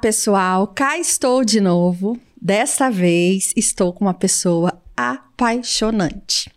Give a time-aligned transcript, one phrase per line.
[0.00, 0.68] Pessoal!
[0.68, 2.18] Cá estou de novo.
[2.40, 6.48] Dessa vez estou com uma pessoa apaixonante.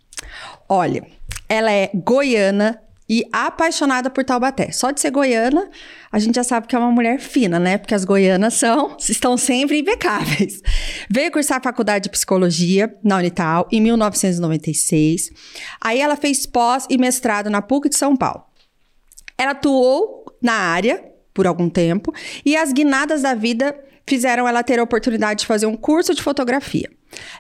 [0.70, 1.04] Olha,
[1.50, 2.80] ela é goiana
[3.10, 4.72] e apaixonada por Taubaté.
[4.72, 5.70] Só de ser goiana,
[6.12, 7.80] a gente já sabe que é uma mulher fina, né?
[7.80, 10.62] Porque as goianas são, estão sempre impecáveis.
[11.10, 15.32] Veio cursar a faculdade de psicologia na Unital em 1996.
[15.82, 18.44] Aí ela fez pós e mestrado na PUC de São Paulo.
[19.36, 22.14] Ela atuou na área por algum tempo
[22.46, 23.76] e as guinadas da vida
[24.08, 26.90] fizeram ela ter a oportunidade de fazer um curso de fotografia.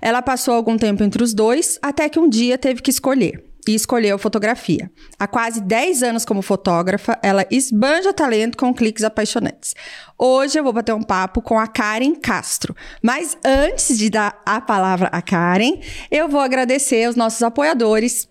[0.01, 3.43] Ela passou algum tempo entre os dois, até que um dia teve que escolher.
[3.67, 4.91] E escolheu fotografia.
[5.19, 9.75] Há quase 10 anos como fotógrafa, ela esbanja talento com cliques apaixonantes.
[10.17, 12.75] Hoje eu vou bater um papo com a Karen Castro.
[13.03, 18.27] Mas antes de dar a palavra a Karen, eu vou agradecer aos nossos apoiadores,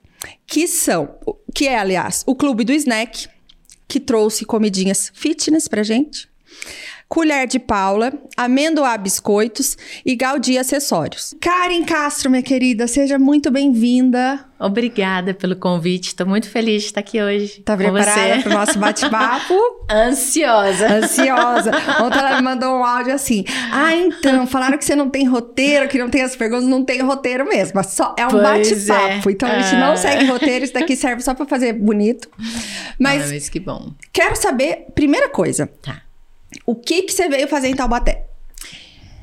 [0.49, 1.15] que são,
[1.55, 3.29] que é, aliás, o Clube do Snack,
[3.91, 6.29] que trouxe comidinhas fitness pra gente.
[7.11, 11.35] Colher de Paula, Amendoá Biscoitos e Gaudi Acessórios.
[11.41, 14.47] Karen Castro, minha querida, seja muito bem-vinda.
[14.61, 17.63] Obrigada pelo convite, estou muito feliz de estar aqui hoje.
[17.63, 19.55] Tá preparada para o nosso bate-papo?
[19.91, 20.87] Ansiosa.
[20.87, 21.73] Ansiosa.
[22.01, 25.89] Ontem ela me mandou um áudio assim: Ah, então, falaram que você não tem roteiro,
[25.89, 27.83] que não tem as perguntas, não tem roteiro mesmo.
[27.83, 29.29] Só é um bate-papo.
[29.29, 29.33] É.
[29.33, 29.81] Então a gente ah.
[29.81, 32.29] não segue roteiro, isso daqui serve só para fazer bonito.
[33.01, 33.91] Mas, ah, mas que bom.
[34.13, 35.67] Quero saber, primeira coisa.
[35.83, 36.03] Tá.
[36.71, 38.27] O que, que você veio fazer em Taubaté?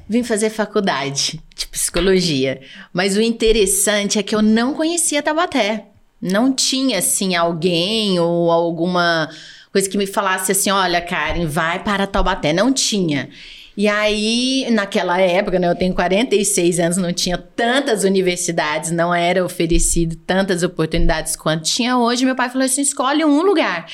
[0.09, 2.59] Vim fazer faculdade de psicologia.
[2.91, 5.85] Mas o interessante é que eu não conhecia Taubaté.
[6.21, 9.29] Não tinha, assim, alguém ou alguma
[9.71, 12.51] coisa que me falasse assim: olha, Karen, vai para Taubaté.
[12.51, 13.29] Não tinha.
[13.77, 19.45] E aí, naquela época, né, eu tenho 46 anos, não tinha tantas universidades, não era
[19.45, 22.25] oferecido tantas oportunidades quanto tinha hoje.
[22.25, 23.85] Meu pai falou assim: escolhe um lugar.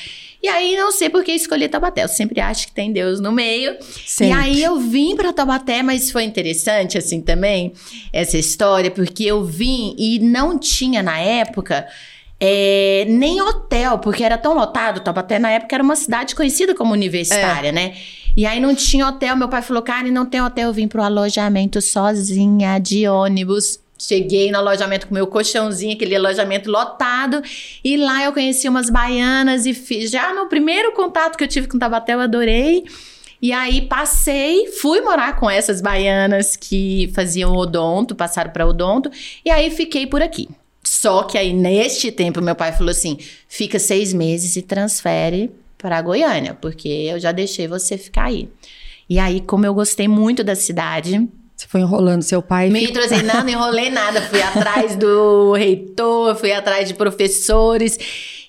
[0.42, 2.02] E aí, não sei por que escolhi Taubaté.
[2.02, 3.76] Eu sempre acho que tem Deus no meio.
[4.06, 4.34] Sempre.
[4.34, 7.74] E aí, eu vim para Taubaté, mas foi interessante, assim, também,
[8.10, 11.86] essa história, porque eu vim e não tinha, na época,
[12.40, 15.00] é, nem hotel, porque era tão lotado.
[15.00, 17.72] Taubaté, na época, era uma cidade conhecida como universitária, é.
[17.72, 17.94] né?
[18.36, 19.36] E aí não tinha hotel.
[19.36, 20.68] Meu pai falou, Karen, não tem hotel.
[20.68, 23.78] Eu vim pro alojamento sozinha de ônibus.
[23.96, 27.40] Cheguei no alojamento com meu colchãozinho, aquele alojamento lotado.
[27.82, 30.10] E lá eu conheci umas baianas e fiz.
[30.10, 32.84] Já no primeiro contato que eu tive com Tabaté, eu adorei.
[33.40, 39.10] E aí passei, fui morar com essas baianas que faziam odonto, passaram para odonto.
[39.44, 40.48] E aí fiquei por aqui.
[40.82, 43.18] Só que aí, neste tempo, meu pai falou assim:
[43.48, 45.50] fica seis meses e transfere
[45.84, 48.48] para Goiânia, porque eu já deixei você ficar aí.
[49.06, 52.70] E aí, como eu gostei muito da cidade, você foi enrolando seu pai?
[52.70, 54.22] Me trouxe, não, não enrolei nada.
[54.22, 57.98] Fui atrás do reitor, fui atrás de professores.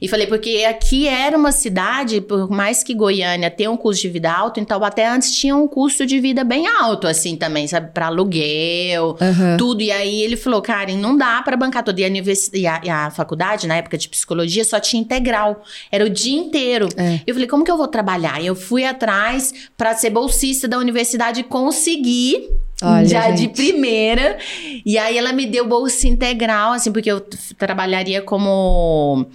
[0.01, 4.09] E falei, porque aqui era uma cidade, por mais que Goiânia tenha um custo de
[4.09, 7.91] vida alto, então até antes tinha um custo de vida bem alto, assim, também, sabe?
[7.94, 9.57] Pra aluguel, uhum.
[9.57, 9.81] tudo.
[9.81, 12.00] E aí ele falou, Karen, não dá para bancar tudo.
[12.00, 15.63] E a, e, a, e a, faculdade, na época de psicologia, só tinha integral.
[15.91, 16.89] Era o dia inteiro.
[16.97, 17.22] É.
[17.25, 18.41] Eu falei, como que eu vou trabalhar?
[18.41, 22.50] E eu fui atrás para ser bolsista da universidade e consegui
[22.81, 23.41] Olha, já gente.
[23.41, 24.38] de primeira.
[24.85, 27.22] E aí ela me deu bolsa integral, assim, porque eu
[27.57, 29.27] trabalharia como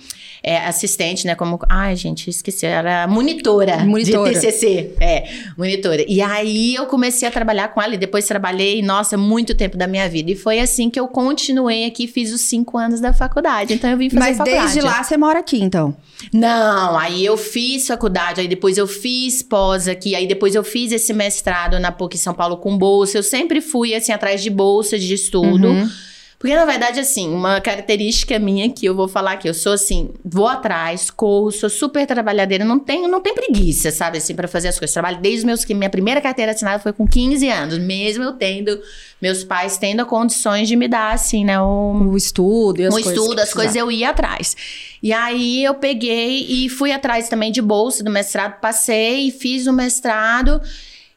[0.42, 1.34] é, assistente, né?
[1.34, 1.58] Como.
[1.68, 2.66] Ai, gente, esqueci.
[2.66, 4.32] Era monitora, monitora.
[4.32, 4.94] de TCC.
[5.00, 6.04] É, monitora.
[6.08, 9.86] E aí eu comecei a trabalhar com ela e depois trabalhei, nossa, muito tempo da
[9.86, 10.30] minha vida.
[10.30, 13.74] E foi assim que eu continuei aqui, fiz os cinco anos da faculdade.
[13.74, 14.64] Então eu vim fazer Mas faculdade.
[14.64, 15.94] Mas desde lá você mora aqui, então?
[16.32, 20.92] Não, aí eu fiz faculdade, aí depois eu fiz pós aqui, aí depois eu fiz
[20.92, 23.18] esse mestrado na PUC São Paulo com bolsa.
[23.18, 25.68] Eu sempre fui, assim, atrás de bolsa de estudo.
[25.68, 25.88] Uhum.
[26.40, 30.08] Porque, na verdade, assim, uma característica minha que eu vou falar aqui, eu sou assim,
[30.24, 34.68] vou atrás, corro, sou super trabalhadeira, não tenho, não tenho preguiça, sabe, assim, para fazer
[34.68, 34.94] as coisas.
[34.94, 38.80] Trabalho desde meus que minha primeira carteira assinada foi com 15 anos, mesmo eu tendo
[39.20, 43.02] meus pais tendo condições de me dar assim, né, o, o estudo, e as o
[43.02, 44.56] coisas estudo, as coisas eu ia atrás.
[45.02, 49.74] E aí eu peguei e fui atrás também de bolsa do mestrado, passei, fiz o
[49.74, 50.58] mestrado.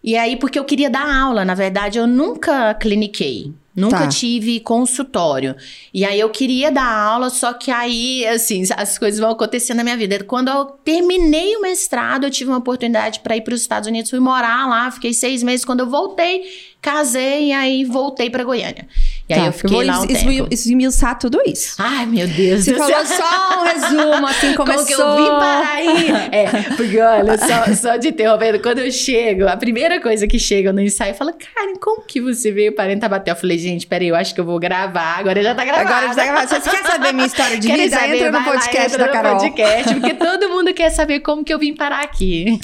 [0.04, 3.54] E aí, porque eu queria dar aula, na verdade, eu nunca cliniquei.
[3.75, 4.08] Nunca tá.
[4.08, 5.56] tive consultório.
[5.92, 9.84] E aí eu queria dar aula, só que aí, assim, as coisas vão acontecendo na
[9.84, 10.24] minha vida.
[10.24, 14.12] Quando eu terminei o mestrado, eu tive uma oportunidade para ir para os Estados Unidos,
[14.12, 15.66] fui morar lá, fiquei seis meses.
[15.66, 16.44] Quando eu voltei,
[16.84, 18.86] casei e aí voltei pra Goiânia.
[19.30, 20.20] E aí Tá, eu fiquei vou lá um tempo.
[20.20, 21.76] esmi- esmiuçar tudo isso.
[21.80, 23.18] Ai, meu Deus Você falou céu.
[23.18, 24.86] só um resumo, assim, Como começou...
[24.86, 26.04] que eu vim parar aí?
[26.34, 26.46] É,
[26.76, 30.82] porque olha, só, só de interrompendo, quando eu chego, a primeira coisa que chega no
[30.82, 33.32] ensaio, fala, Karen, como que você veio parar em Tabaté?
[33.32, 35.88] Eu falei, gente, peraí, eu acho que eu vou gravar, agora já tá gravado.
[35.88, 36.50] Agora já tá gravado.
[36.50, 37.90] Você quer saber minha história de vida?
[37.98, 38.16] saber?
[38.18, 39.38] Entra no Vai lá, podcast entra da no Carol.
[39.38, 42.60] podcast, porque todo mundo quer saber como que eu vim parar aqui.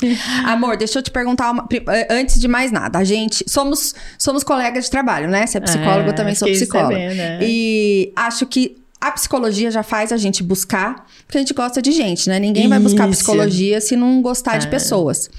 [0.45, 3.00] Amor, deixa eu te perguntar uma- eh, antes de mais nada.
[3.00, 5.45] A gente somos somos colegas de trabalho, né?
[5.45, 6.94] Você é psicólogo, eu também sou psicóloga.
[6.95, 7.39] sabendo, né?
[7.41, 11.89] E acho que a psicologia já faz a gente buscar, porque a gente gosta de
[11.94, 12.38] gente, né?
[12.38, 13.19] Ninguém vai buscar Isso.
[13.19, 14.69] psicologia se não gostar de É.
[14.69, 15.29] pessoas.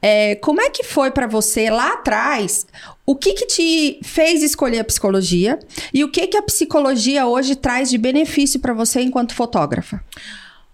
[0.00, 2.66] É, como é que foi pra você lá atrás?
[3.04, 5.58] O que que te fez escolher a psicologia?
[5.92, 10.00] E o que que a psicologia hoje traz de benefício pra você enquanto fotógrafa?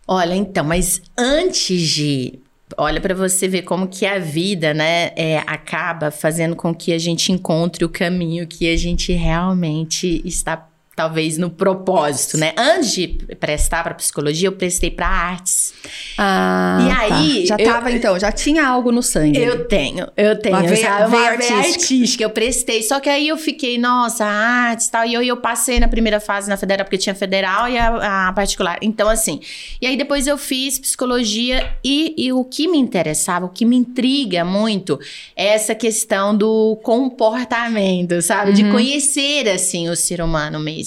[0.06, 2.38] Olha, então, mas antes de.
[2.76, 6.98] Olha pra você ver como que a vida, né, é, acaba fazendo com que a
[6.98, 12.54] gente encontre o caminho que a gente realmente está talvez no propósito, né?
[12.56, 13.06] Antes de
[13.38, 15.74] prestar para psicologia, eu prestei para artes.
[16.16, 19.38] Ah, E aí, já eu- tava então, já tinha algo no sangue.
[19.38, 21.10] Eu tenho, eu tenho, Uma veia- sabe?
[21.10, 21.80] veia Uma veia artística.
[21.82, 22.24] artística.
[22.24, 25.04] Eu prestei, só que aí eu fiquei, nossa, artes e tal.
[25.04, 28.32] E eu, eu passei na primeira fase na federal, porque tinha federal e a, a
[28.32, 28.78] particular.
[28.80, 29.38] Então, assim.
[29.80, 33.76] E aí depois eu fiz psicologia e, e o que me interessava, o que me
[33.76, 34.98] intriga muito
[35.36, 38.52] é essa questão do comportamento, sabe?
[38.52, 40.85] De conhecer, assim, o ser humano mesmo.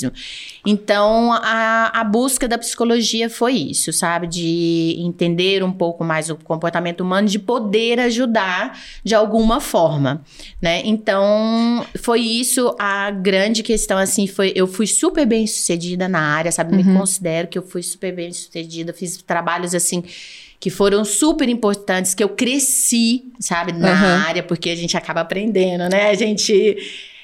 [0.65, 4.27] Então, a, a busca da psicologia foi isso, sabe?
[4.27, 10.21] De entender um pouco mais o comportamento humano, de poder ajudar de alguma forma,
[10.61, 10.81] né?
[10.85, 14.51] Então, foi isso a grande questão, assim, foi...
[14.55, 16.75] Eu fui super bem sucedida na área, sabe?
[16.75, 20.03] Me considero que eu fui super bem sucedida, fiz trabalhos, assim...
[20.61, 24.27] Que foram super importantes, que eu cresci, sabe, na Aham.
[24.27, 26.09] área, porque a gente acaba aprendendo, né?
[26.09, 26.75] A gente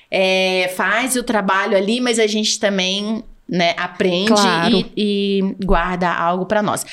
[0.10, 4.75] é, faz o trabalho ali, mas a gente também né, aprende Claro.
[4.75, 6.86] e, e guarda algo pra nós.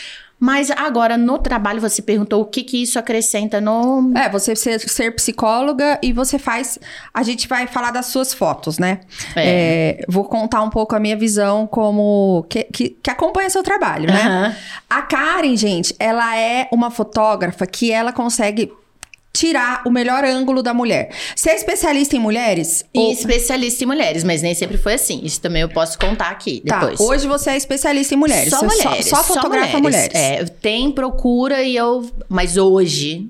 [0.44, 4.10] Mas agora, no trabalho, você perguntou o que, que isso acrescenta no.
[4.18, 6.80] É, você ser, ser psicóloga e você faz.
[7.14, 9.02] A gente vai falar das suas fotos, né?
[9.36, 10.00] É.
[10.00, 12.44] É, vou contar um pouco a minha visão como.
[12.48, 14.20] que, que, que acompanha seu trabalho, né?
[14.20, 14.56] Aham.
[14.90, 18.72] A Karen, gente, ela é uma fotógrafa que ela consegue
[19.32, 21.10] tirar o melhor ângulo da mulher.
[21.34, 22.84] Você é especialista em mulheres?
[22.94, 25.20] E Ou- especialista em mulheres, mas nem sempre foi assim.
[25.24, 27.00] Isso também eu posso contar aqui Tá, depois.
[27.00, 28.50] hoje você é especialista em mulheres.
[28.50, 29.06] Só Você mulheres.
[29.06, 30.14] Só, fotografa mulheres.
[30.14, 32.08] É, tem procura e eu.
[32.28, 33.28] Mas hoje.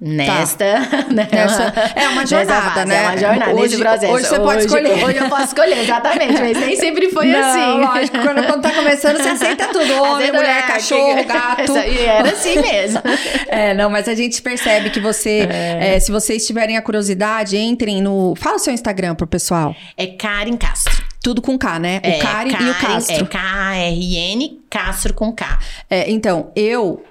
[0.00, 0.80] Nesta,
[1.10, 1.28] né?
[1.32, 2.96] Nessa- é uma jornada, fase, né?
[2.96, 4.12] É uma jornada, Hoje- processo.
[4.12, 5.04] hoje você pode escolher.
[5.04, 6.32] Hoje eu posso escolher, exatamente.
[6.32, 7.80] Mas nem sempre foi Não, assim.
[7.80, 8.18] lógico.
[8.18, 9.94] Quando, quando tá começando, você aceita tudo.
[10.02, 11.72] Homem, mulher, é, cachorro, que- gato.
[11.78, 13.00] E era assim mesmo.
[13.48, 18.02] É, não, mas a gente percebe que você, é, se vocês tiverem a curiosidade, entrem
[18.02, 18.34] no.
[18.36, 19.74] Fala o seu Instagram pro pessoal.
[19.96, 21.02] É Karen Castro.
[21.22, 22.00] Tudo com K, né?
[22.02, 23.24] É, o Karen e o Karen- Castro.
[23.24, 25.58] É K-A-R-N, Castro com K.
[25.88, 27.02] É, então, eu.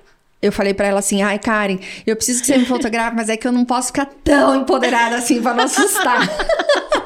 [0.43, 3.37] Eu falei pra ela assim, ai, Karen, eu preciso que você me fotografe, mas é
[3.37, 6.29] que eu não posso ficar tão empoderada assim pra não assustar.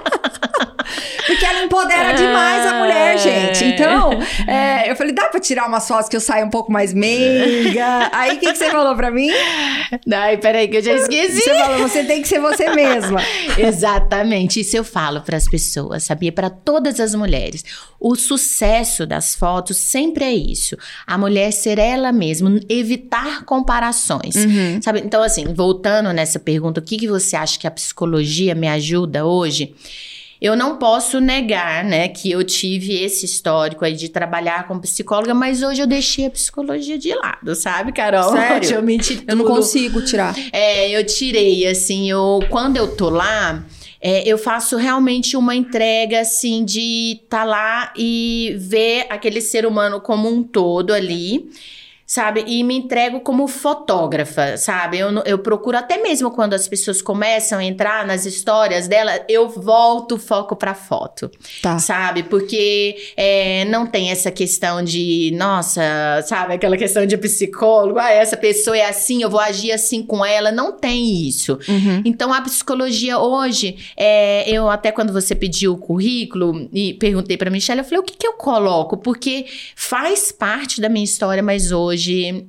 [1.28, 3.66] Porque ela empodera demais a mulher, gente.
[3.66, 4.12] Então,
[4.48, 8.10] é, eu falei, dá pra tirar umas fotos que eu saia um pouco mais meiga?
[8.12, 9.30] Aí, o que, que você falou pra mim?
[10.12, 11.42] Ai, peraí que eu já esqueci.
[11.42, 13.22] Você falou, você tem que ser você mesma.
[13.58, 16.32] Exatamente, isso eu falo para as pessoas, sabia?
[16.32, 17.64] Para todas as mulheres.
[18.00, 20.78] O sucesso das fotos sempre é isso.
[21.06, 24.36] A mulher ser ela mesma, evitar comparações.
[24.82, 25.00] Sabe?
[25.00, 29.26] Então, assim, voltando nessa pergunta, o que, que você acha que a psicologia me ajuda
[29.26, 29.74] hoje?
[30.42, 35.34] Eu não posso negar, né, que eu tive esse histórico aí de trabalhar como psicóloga,
[35.34, 38.32] mas hoje eu deixei a psicologia de lado, sabe, Carol?
[38.32, 38.58] Sério?
[38.68, 40.36] Hoje eu menti Eu não consigo tirar.
[40.52, 43.66] É, eu tirei, assim, eu, quando eu tô lá,
[44.00, 50.00] é, eu faço realmente uma entrega, assim, de tá lá e ver aquele ser humano
[50.00, 51.50] como um todo ali.
[52.10, 52.46] Sabe?
[52.48, 54.98] E me entrego como fotógrafa, sabe?
[54.98, 59.50] Eu, eu procuro até mesmo quando as pessoas começam a entrar nas histórias dela, eu
[59.50, 61.30] volto o foco pra foto
[61.62, 61.78] Tá.
[61.80, 62.24] sabe?
[62.24, 65.82] Porque é, não tem essa questão de, nossa,
[66.26, 66.54] sabe?
[66.54, 70.50] Aquela questão de psicólogo, ah, essa pessoa é assim, eu vou agir assim com ela.
[70.50, 71.60] Não tem isso.
[71.68, 72.02] Uhum.
[72.06, 77.50] Então, a psicologia hoje, é, eu até quando você pediu o currículo e perguntei pra
[77.52, 78.96] Michelle, eu falei, o que, que eu coloco?
[78.96, 79.46] Porque
[79.76, 81.97] faz parte da minha história, mas hoje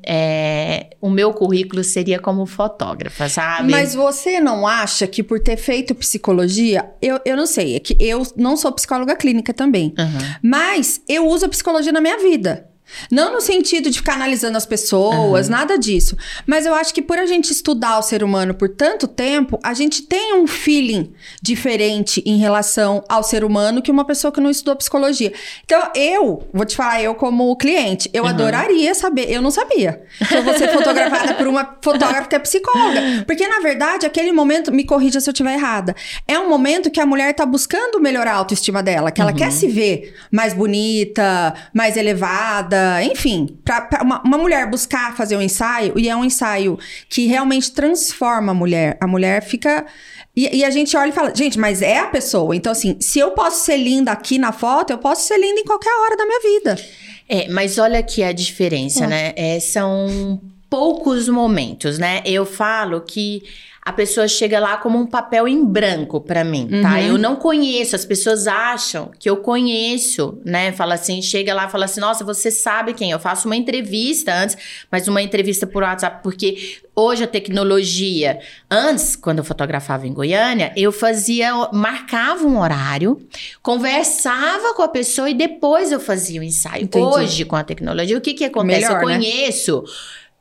[0.06, 3.70] é, o meu currículo seria como fotógrafa, sabe?
[3.70, 7.96] Mas você não acha que por ter feito psicologia, eu, eu não sei, é que
[7.98, 10.36] eu não sou psicóloga clínica também, Aham.
[10.42, 12.68] mas eu uso a psicologia na minha vida.
[13.10, 15.52] Não no sentido de ficar analisando as pessoas, uhum.
[15.52, 16.16] nada disso.
[16.46, 19.74] Mas eu acho que por a gente estudar o ser humano por tanto tempo, a
[19.74, 24.50] gente tem um feeling diferente em relação ao ser humano que uma pessoa que não
[24.50, 25.32] estudou psicologia.
[25.64, 28.28] Então, eu, vou te falar, eu como cliente, eu uhum.
[28.28, 32.38] adoraria saber, eu não sabia que eu vou ser fotografada por uma fotógrafa que é
[32.38, 33.24] psicóloga.
[33.26, 35.94] Porque, na verdade, aquele momento, me corrija se eu estiver errada,
[36.26, 39.36] é um momento que a mulher tá buscando melhorar a autoestima dela, que ela uhum.
[39.36, 45.42] quer se ver mais bonita, mais elevada, enfim, para uma, uma, mulher buscar fazer um
[45.42, 48.96] ensaio, e é um ensaio que realmente transforma a mulher.
[49.00, 49.86] A mulher fica.
[50.34, 52.54] E, e, a gente olha e fala, gente, mas é a pessoa.
[52.54, 55.64] Então, assim, se eu posso ser linda aqui na foto, eu posso ser linda em
[55.64, 56.76] qualquer hora da minha vida.
[57.28, 59.06] É, mas olha aqui a diferença, é.
[59.06, 59.32] né?
[59.36, 62.22] É, são poucos momentos, né?
[62.24, 63.42] Eu falo que
[63.88, 66.96] a pessoa chega lá como um papel em branco para mim, tá?
[66.96, 67.06] Uhum.
[67.06, 70.72] Eu não conheço, as pessoas acham que eu conheço, né?
[70.72, 73.12] Fala assim, chega lá e fala assim: "Nossa, você sabe quem?
[73.12, 74.58] Eu faço uma entrevista antes,
[74.92, 78.40] mas uma entrevista por WhatsApp, porque hoje a tecnologia,
[78.70, 83.18] antes, quando eu fotografava em Goiânia, eu fazia, marcava um horário,
[83.62, 86.84] conversava com a pessoa e depois eu fazia o ensaio.
[86.84, 87.06] Entendi.
[87.06, 88.82] Hoje, com a tecnologia, o que que acontece?
[88.82, 89.14] Melhor, eu né?
[89.14, 89.92] conheço né?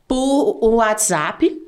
[0.06, 1.67] por WhatsApp,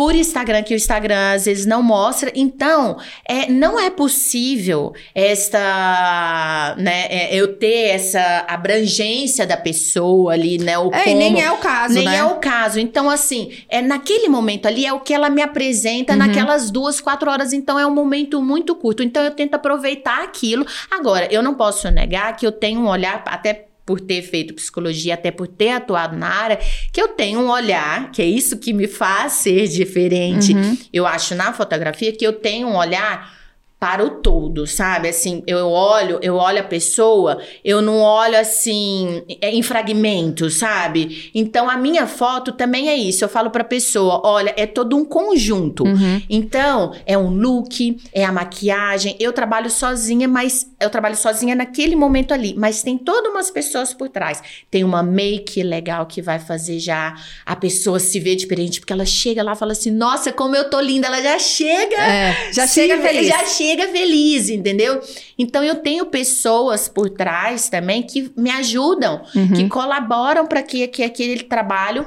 [0.00, 2.32] por Instagram, que o Instagram às vezes não mostra.
[2.34, 2.96] Então,
[3.28, 10.78] é, não é possível esta, né, é, eu ter essa abrangência da pessoa ali, né?
[10.78, 12.16] O é, como, nem é o caso, nem né?
[12.16, 12.80] é o caso.
[12.80, 16.18] Então, assim, é naquele momento ali é o que ela me apresenta uhum.
[16.20, 17.52] naquelas duas, quatro horas.
[17.52, 19.02] Então, é um momento muito curto.
[19.02, 20.66] Então, eu tento aproveitar aquilo.
[20.90, 25.14] Agora, eu não posso negar que eu tenho um olhar até por ter feito psicologia,
[25.14, 26.60] até por ter atuado na área,
[26.92, 30.54] que eu tenho um olhar, que é isso que me faz ser diferente.
[30.54, 30.78] Uhum.
[30.92, 33.39] Eu acho na fotografia que eu tenho um olhar
[33.80, 35.08] para o todo, sabe?
[35.08, 41.30] Assim, eu olho, eu olho a pessoa, eu não olho assim é, em fragmentos, sabe?
[41.34, 43.24] Então a minha foto também é isso.
[43.24, 45.84] Eu falo para a pessoa, olha, é todo um conjunto.
[45.84, 46.20] Uhum.
[46.28, 49.16] Então, é um look, é a maquiagem.
[49.18, 53.94] Eu trabalho sozinha, mas eu trabalho sozinha naquele momento ali, mas tem todas umas pessoas
[53.94, 54.42] por trás.
[54.70, 57.14] Tem uma make legal que vai fazer já
[57.46, 60.68] a pessoa se ver diferente, porque ela chega lá e fala assim: "Nossa, como eu
[60.68, 61.06] tô linda".
[61.06, 63.26] Ela já chega, é, já chega feliz.
[63.26, 65.00] Já chega chega feliz, entendeu?
[65.38, 69.52] Então eu tenho pessoas por trás também que me ajudam, uhum.
[69.54, 72.06] que colaboram para que, que aquele trabalho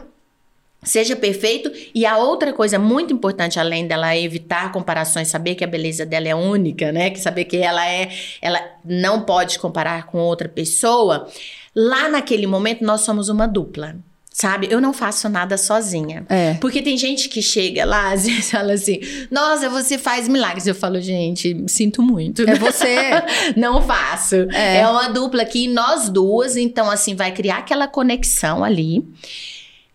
[0.84, 1.72] seja perfeito.
[1.96, 6.27] E a outra coisa muito importante, além dela evitar comparações, saber que a beleza dela
[6.27, 7.10] é única, né?
[7.10, 8.10] Que saber que ela é,
[8.41, 11.27] ela não pode comparar com outra pessoa.
[11.75, 13.96] Lá naquele momento nós somos uma dupla.
[14.36, 14.68] Sabe?
[14.72, 16.25] Eu não faço nada sozinha.
[16.28, 16.56] É.
[16.56, 19.00] Porque tem gente que chega lá, às vezes fala assim:
[19.30, 20.66] Nossa, você faz milagres.
[20.66, 22.42] Eu falo, gente, sinto muito.
[22.42, 23.12] É você.
[23.56, 24.36] não faço.
[24.52, 24.80] É.
[24.80, 29.06] é uma dupla que nós duas, então, assim, vai criar aquela conexão ali.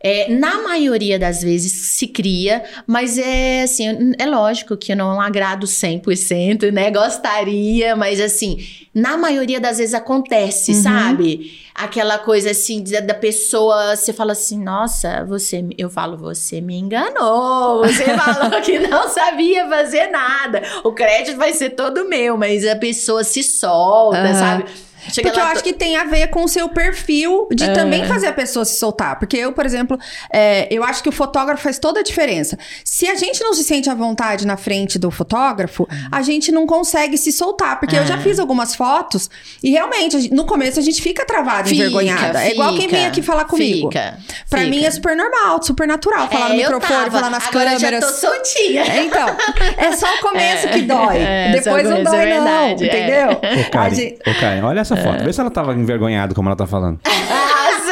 [0.00, 5.20] É, na maioria das vezes se cria, mas é assim, é lógico que eu não
[5.20, 6.88] agrado 100%, né?
[6.92, 8.64] Gostaria, mas assim,
[8.94, 10.82] na maioria das vezes acontece, uhum.
[10.82, 11.58] sabe?
[11.74, 17.82] Aquela coisa assim da, pessoa, você fala assim: "Nossa, você, eu falo, você me enganou.
[17.82, 20.62] Você falou que não sabia fazer nada.
[20.84, 24.34] O crédito vai ser todo meu, mas a pessoa se solta, uhum.
[24.34, 24.64] sabe?
[25.08, 27.72] Chega porque eu acho que tem a ver com o seu perfil de é.
[27.72, 29.18] também fazer a pessoa se soltar.
[29.18, 29.98] Porque eu, por exemplo,
[30.32, 32.58] é, eu acho que o fotógrafo faz toda a diferença.
[32.84, 36.08] Se a gente não se sente à vontade na frente do fotógrafo, uhum.
[36.10, 37.78] a gente não consegue se soltar.
[37.78, 38.18] Porque eu já é.
[38.18, 39.30] fiz algumas fotos
[39.62, 42.38] e realmente, no começo, a gente fica travada, fica, envergonhada.
[42.38, 43.88] Fica, é igual quem vem aqui falar comigo.
[43.88, 46.28] Fica, pra mim é super normal, super natural.
[46.28, 47.82] Falar é, no microfone, falar nas Agora câmeras.
[47.82, 48.82] Eu já tô soltinha.
[48.82, 49.28] É, então,
[49.76, 51.18] é só o começo que dói.
[51.52, 52.70] Depois não dói, não.
[52.70, 53.30] Entendeu?
[53.32, 54.18] Ô, Karen, gente...
[54.26, 55.24] ô, Karen, olha essa foto.
[55.24, 57.00] Vê se ela tava envergonhada, como ela tá falando.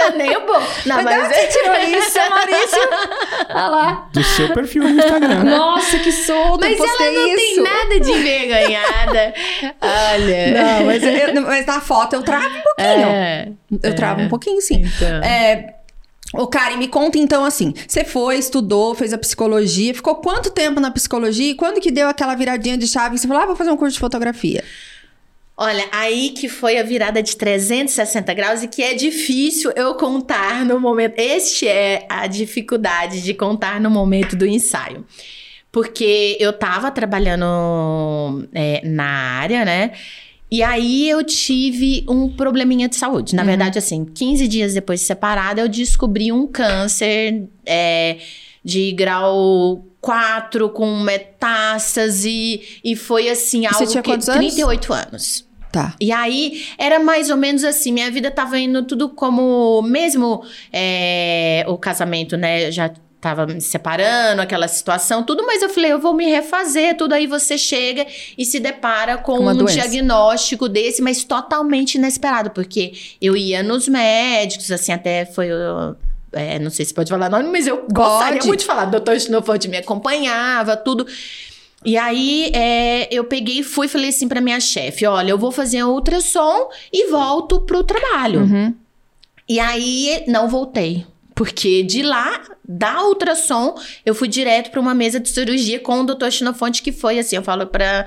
[0.07, 0.67] Nossa, nem um pouco.
[0.87, 1.35] Não, mas, mas é...
[1.35, 2.89] você tirou isso, Maurício?
[3.51, 4.09] Olha lá.
[4.13, 5.45] Do seu perfil no Instagram.
[5.45, 7.37] Nossa, que solto, Mas ela não isso.
[7.37, 9.35] tem nada de envergonhada.
[9.81, 10.63] Olha.
[10.63, 13.07] Não, mas, eu, mas na foto eu travo um pouquinho.
[13.07, 13.49] É,
[13.83, 13.93] eu é.
[13.95, 14.83] travo um pouquinho, sim.
[14.85, 15.23] Então.
[15.23, 15.77] É...
[16.35, 20.81] Ô, Karen, me conta então assim: você foi, estudou, fez a psicologia, ficou quanto tempo
[20.81, 23.17] na psicologia e quando que deu aquela viradinha de chave?
[23.17, 24.63] Você falou, ah, vou fazer um curso de fotografia.
[25.59, 30.67] Olha, aí que foi a virada de 360 graus e que é difícil eu contar
[30.67, 31.15] no momento.
[31.19, 35.07] Este é a dificuldade de contar no momento do ensaio.
[35.73, 39.93] Porque eu tava trabalhando é, na área, né?
[40.51, 43.35] E aí eu tive um probleminha de saúde.
[43.35, 43.49] Na uhum.
[43.49, 48.19] verdade, assim, 15 dias depois de separada, eu descobri um câncer é,
[48.63, 52.61] de grau 4 com metástase.
[52.85, 54.11] E foi assim, algo Você tinha que.
[54.11, 55.46] Quantos 38 anos?
[55.77, 55.95] Tá.
[56.01, 60.43] E aí, era mais ou menos assim, minha vida tava indo tudo como, mesmo
[60.73, 62.91] é, o casamento, né, já
[63.21, 67.27] tava me separando, aquela situação, tudo, mas eu falei, eu vou me refazer, tudo aí
[67.27, 68.07] você chega
[68.39, 69.75] e se depara com Uma um doença.
[69.75, 75.49] diagnóstico desse, mas totalmente inesperado, porque eu ia nos médicos, assim, até foi...
[75.49, 75.95] eu,
[76.33, 78.87] é, não sei se pode falar nome, mas eu gostaria muito de falar.
[78.87, 81.07] Doutor Xenofonte me acompanhava, tudo.
[81.87, 85.39] E aí, é, eu peguei e fui e falei assim pra minha chefe: olha, eu
[85.39, 88.41] vou fazer ultrassom e volto pro trabalho.
[88.41, 88.75] Uhum.
[89.49, 91.07] E aí, não voltei.
[91.33, 96.05] Porque de lá, da ultrassom, eu fui direto pra uma mesa de cirurgia com o
[96.05, 98.07] doutor Xenofonte, que foi assim, eu falo pra...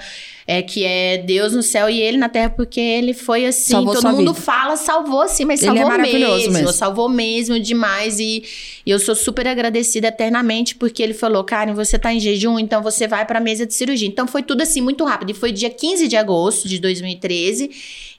[0.51, 3.93] É, que é Deus no céu e ele na terra, porque ele foi assim, Salvou
[3.93, 4.43] todo mundo vida.
[4.45, 6.71] fala, salvou sim, mas Ele é salvou maravilhoso mesmo, mesmo.
[6.73, 8.43] salvou mesmo demais e,
[8.83, 12.81] e eu sou super agradecida eternamente porque ele falou, Karen, você tá em jejum, então
[12.81, 14.07] você vai pra mesa de cirurgia.
[14.07, 15.29] Então foi tudo assim muito rápido.
[15.29, 17.69] E foi dia 15 de agosto de 2013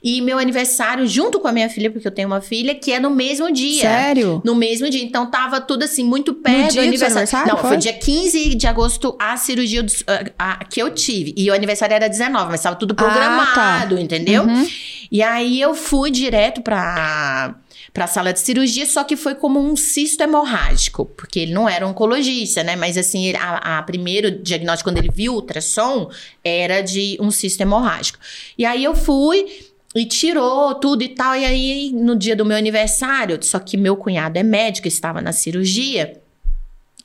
[0.01, 2.99] e meu aniversário junto com a minha filha, porque eu tenho uma filha, que é
[2.99, 3.81] no mesmo dia.
[3.81, 4.41] Sério?
[4.45, 5.03] No mesmo dia.
[5.03, 7.69] Então tava tudo assim, muito perto dia do seu aniversário, Não, foi?
[7.69, 9.91] foi dia 15 de agosto a cirurgia do-
[10.37, 11.33] a- a- que eu tive.
[11.37, 13.03] E o aniversário era 19, mas tava tudo Ah, tá.
[13.05, 14.43] programado, entendeu?
[14.43, 14.67] Uhum.
[15.11, 17.55] E aí eu fui direto pra,
[17.93, 21.85] pra sala de cirurgia, só que foi como um cisto hemorrágico, porque ele não era
[21.85, 22.75] oncologista, né?
[22.75, 26.09] Mas assim, a, a primeiro diagnóstico, quando ele viu o ultrassom,
[26.43, 28.19] era de um cisto hemorrágico.
[28.57, 29.45] E aí eu fui.
[29.93, 31.35] E tirou tudo e tal.
[31.35, 35.33] E aí, no dia do meu aniversário, só que meu cunhado é médico, estava na
[35.33, 36.20] cirurgia.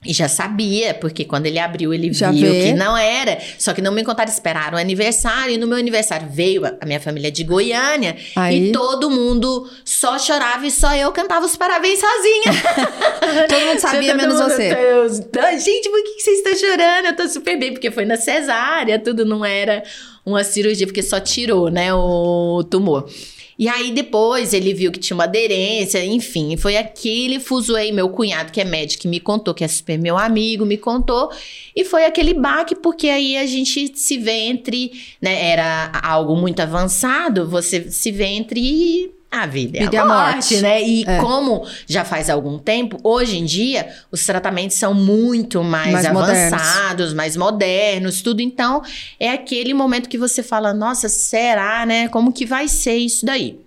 [0.07, 2.65] E já sabia, porque quando ele abriu, ele Já viu vê.
[2.65, 3.39] que não era.
[3.59, 5.55] Só que não me contaram, esperaram o aniversário.
[5.55, 8.17] E no meu aniversário veio a minha família de Goiânia.
[8.35, 8.69] Aí?
[8.69, 12.87] E todo mundo só chorava e só eu cantava os parabéns sozinha.
[13.49, 14.75] Todo mundo sabia, Todo menos mundo, você.
[14.75, 17.07] Deus, gente, por que que vocês estão chorando?
[17.07, 19.83] Eu tô super bem, porque foi na cesárea, tudo não era
[20.25, 23.09] uma cirurgia, porque só tirou, né, o tumor.
[23.59, 28.53] E aí depois ele viu que tinha uma aderência, enfim, foi aquele fuzuei, meu cunhado
[28.53, 31.31] que é médico, que me contou, que é super meu amigo, me contou,
[31.75, 36.61] e foi aquele baque, porque aí a gente se vê entre, né, era algo muito
[36.61, 40.61] avançado, você se vê entre a vida e Vida e a morte, morte.
[40.63, 40.83] né?
[40.83, 41.19] E É.
[41.19, 46.53] como já faz algum tempo, hoje em dia os tratamentos são muito mais, Mais modernos.
[46.55, 48.41] avançados, mais modernos, tudo.
[48.41, 48.83] Então,
[49.21, 52.09] é aquele momento que você fala, nossa, será, né?
[52.09, 53.61] Como que vai ser isso daí?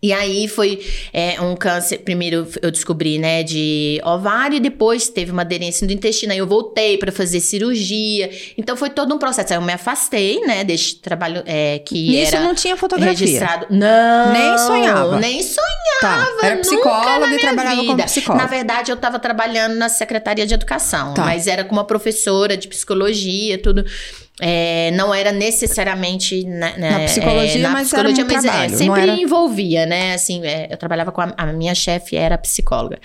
[0.00, 0.80] E aí foi
[1.12, 1.98] é, um câncer.
[1.98, 6.32] Primeiro eu descobri, né, de ovário, e depois teve uma aderência do intestino.
[6.32, 8.30] Aí eu voltei pra fazer cirurgia.
[8.56, 9.52] Então foi todo um processo.
[9.52, 13.18] Aí eu me afastei, né, desse trabalho é, que Nisso era não tinha fotografia.
[13.26, 13.66] registrado.
[13.70, 14.32] Não!
[14.32, 15.18] Nem sonhava.
[15.18, 15.68] Nem sonhava.
[16.00, 16.28] Tá.
[16.42, 18.04] Era psicóloga e trabalhava como vida.
[18.04, 18.44] psicóloga.
[18.44, 21.24] Na verdade, eu tava trabalhando na Secretaria de Educação, Tá.
[21.24, 23.84] mas era com uma professora de psicologia, tudo.
[24.40, 28.44] É, não era necessariamente na, né, Na psicologia, é, na mas era psicologia, um mas
[28.44, 30.14] é, trabalho, não sempre era- envolvia, né?
[30.14, 32.98] Assim, é, eu trabalhava com a, a minha chefe, era psicóloga.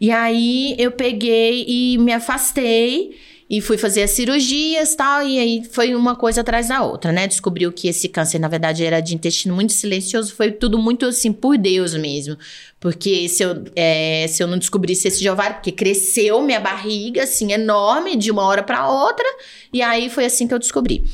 [0.00, 3.10] E aí eu peguei e me afastei
[3.48, 5.22] e fui fazer as cirurgias tal.
[5.22, 7.26] E aí foi uma coisa atrás da outra, né?
[7.26, 10.34] Descobriu que esse câncer, na verdade, era de intestino muito silencioso.
[10.34, 12.36] Foi tudo muito assim, por Deus mesmo.
[12.80, 17.22] Porque se eu, é, se eu não descobrisse esse de ovário, porque cresceu minha barriga,
[17.22, 19.26] assim, enorme, de uma hora pra outra.
[19.72, 21.04] E aí foi assim que eu descobri.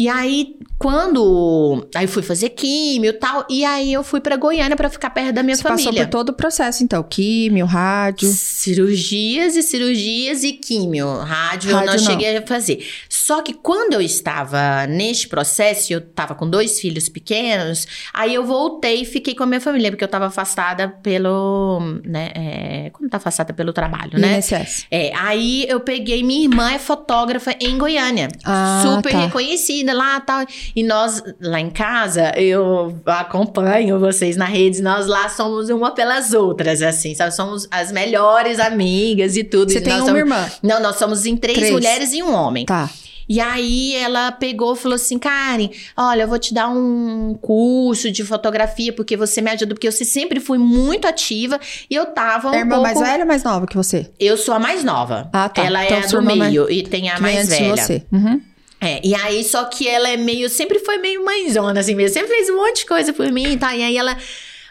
[0.00, 1.86] E aí, quando.
[1.94, 3.44] Aí fui fazer químio e tal.
[3.50, 5.84] E aí eu fui pra Goiânia pra ficar perto da minha Você família.
[5.92, 7.02] passou por todo o processo, então.
[7.02, 8.26] Químio, rádio.
[8.32, 11.06] Cirurgias e cirurgias e químio.
[11.18, 12.10] Rádio, eu Rádio não não.
[12.10, 12.82] cheguei a fazer.
[13.10, 18.46] Só que quando eu estava neste processo, eu estava com dois filhos pequenos, aí eu
[18.46, 22.00] voltei e fiquei com a minha família, porque eu estava afastada pelo.
[22.06, 24.38] Né, é, quando tá afastada pelo trabalho, né?
[24.38, 24.86] INSS.
[24.90, 28.28] É, aí eu peguei, minha irmã é fotógrafa em Goiânia.
[28.44, 29.26] Ah, super tá.
[29.26, 30.44] reconhecida lá e tal.
[30.76, 36.32] E nós, lá em casa, eu acompanho vocês na rede, nós lá somos uma pelas
[36.32, 37.34] outras, assim, sabe?
[37.34, 39.70] Somos as melhores amigas e tudo.
[39.72, 40.50] Você E tem uma somos- irmã.
[40.62, 41.72] Não, nós somos em três, Três.
[41.72, 42.64] mulheres e um homem.
[42.66, 42.88] Tá.
[43.28, 48.10] E aí ela pegou e falou assim: Karen, olha, eu vou te dar um curso
[48.10, 52.50] de fotografia, porque você me ajuda, porque eu sempre fui muito ativa e eu tava
[52.50, 52.82] um é a irmã pouco...
[52.82, 54.10] mais velha ou mais nova que você?
[54.18, 55.30] Eu sou a mais nova.
[55.32, 55.64] Ah, tá.
[55.64, 57.76] Ela Então, é a do mais- meio e tem a Que mais velha.
[57.76, 58.02] você.
[58.10, 58.40] Uhum.
[58.80, 60.48] É, e aí, só que ela é meio.
[60.48, 62.14] Sempre foi meio mãezona, assim mesmo.
[62.14, 63.72] Sempre fez um monte de coisa por mim e tal.
[63.74, 64.16] E aí ela.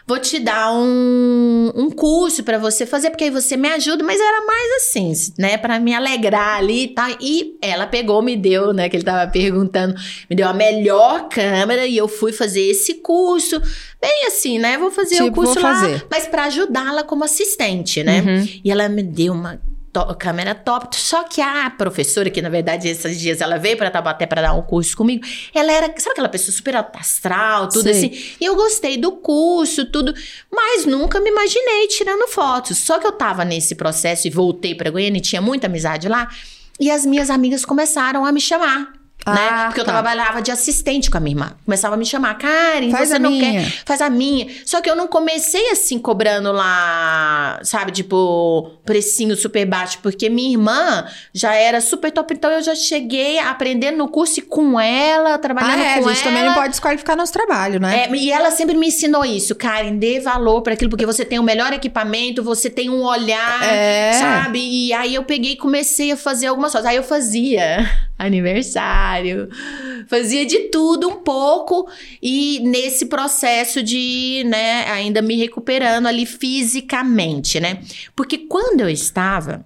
[0.06, 4.20] Vou te dar um, um curso pra você fazer, porque aí você me ajuda, mas
[4.20, 7.08] era mais assim, né, Pra me alegrar ali e tal.
[7.20, 9.94] E ela pegou, me deu, né, que ele tava perguntando,
[10.28, 13.60] me deu a melhor câmera e eu fui fazer esse curso.
[14.00, 14.76] Bem assim, né?
[14.78, 16.04] Vou fazer o Tipo, curso vou lá, fazer.
[16.10, 18.20] mas pra ajudá-la como assistente, né?
[18.26, 18.48] Uhum.
[18.64, 19.60] E ela me deu uma
[19.92, 20.96] to- câmera top.
[20.96, 24.54] Só que a professora, que na verdade esses dias ela veio pra Taubaté pra dar
[24.54, 25.24] um curso comigo,
[25.54, 27.92] ela era, sabe aquela pessoa super astral, tudo Sei.
[27.92, 28.34] assim.
[28.40, 30.14] E eu gostei do curso, tudo,
[30.50, 32.78] mas nunca me imaginei tirando fotos.
[32.78, 36.28] Só que eu tava nesse processo e voltei pra Goiânia e tinha muita amizade lá.
[36.78, 38.99] E as minhas amigas começaram a me chamar.
[39.26, 39.64] Ah, né?
[39.66, 39.92] Porque eu tá.
[39.92, 41.52] trabalhava de assistente com a minha irmã.
[41.64, 43.82] Começava a me chamar, Karen, Faz você a não minha." quer?
[43.84, 44.46] Faz a minha.
[44.64, 50.50] Só que eu não comecei assim, cobrando lá, sabe, tipo, precinho super baixo, porque minha
[50.52, 51.04] irmã
[51.34, 55.80] já era super top, então eu já cheguei aprendendo no curso e com ela, trabalhando
[55.80, 56.24] Ah, é, a com gente ela.
[56.30, 58.04] também não pode desqualificar nosso trabalho, né?
[58.04, 61.38] É, e ela sempre me ensinou isso, Karen, dê valor para aquilo, porque você tem
[61.38, 64.12] o melhor equipamento, você tem um olhar, É.
[64.14, 64.58] sabe?
[64.60, 66.88] E aí eu peguei e comecei a fazer algumas coisas.
[66.90, 67.88] Aí eu fazia
[68.20, 69.48] aniversário,
[70.06, 71.88] fazia de tudo um pouco
[72.22, 77.80] e nesse processo de, né, ainda me recuperando ali fisicamente, né?
[78.14, 79.64] Porque quando eu estava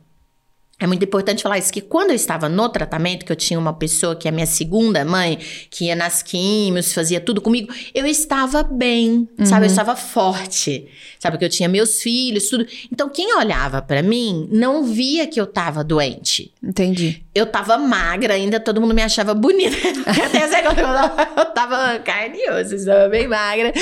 [0.81, 3.73] é muito importante falar isso, que quando eu estava no tratamento, que eu tinha uma
[3.73, 5.39] pessoa que é minha segunda mãe,
[5.71, 9.67] que ia nas químios, fazia tudo comigo, eu estava bem, sabe?
[9.67, 10.87] Eu estava forte,
[11.19, 11.39] sabe?
[11.39, 12.67] Que eu tinha meus filhos, tudo.
[12.93, 16.53] Então, quem olhava pra mim não via que eu tava doente.
[16.63, 17.23] Entendi.
[17.35, 19.77] Eu tava magra ainda, todo mundo me achava bonita.
[20.07, 23.73] Até essa eu tava- eu tava carne e osso, eu estava bem magra.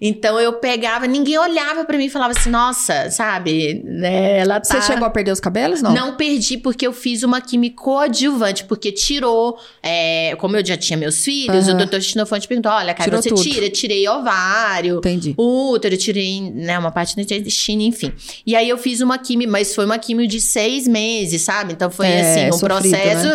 [0.00, 3.82] Então eu pegava, ninguém olhava pra mim e falava assim, nossa, sabe?
[3.84, 4.80] Né, ela tá...
[4.80, 5.82] Você chegou a perder os cabelos?
[5.82, 5.92] Não.
[5.94, 9.58] Não perdi porque eu fiz uma química coadjuvante, porque tirou.
[9.82, 11.74] é, como eu já tinha meus filhos, Aham.
[11.74, 13.42] o doutor Xenofante perguntou: olha, cara, Tirou você tudo.
[13.42, 13.68] tira?
[13.70, 14.98] Tirei ovário.
[14.98, 15.34] Entendi.
[15.36, 18.12] Útero, tirei, né, uma parte do intestino, enfim.
[18.46, 21.72] E aí eu fiz uma química, mas foi uma química de seis meses, sabe?
[21.72, 23.28] Então foi É, assim, um sofrido, processo,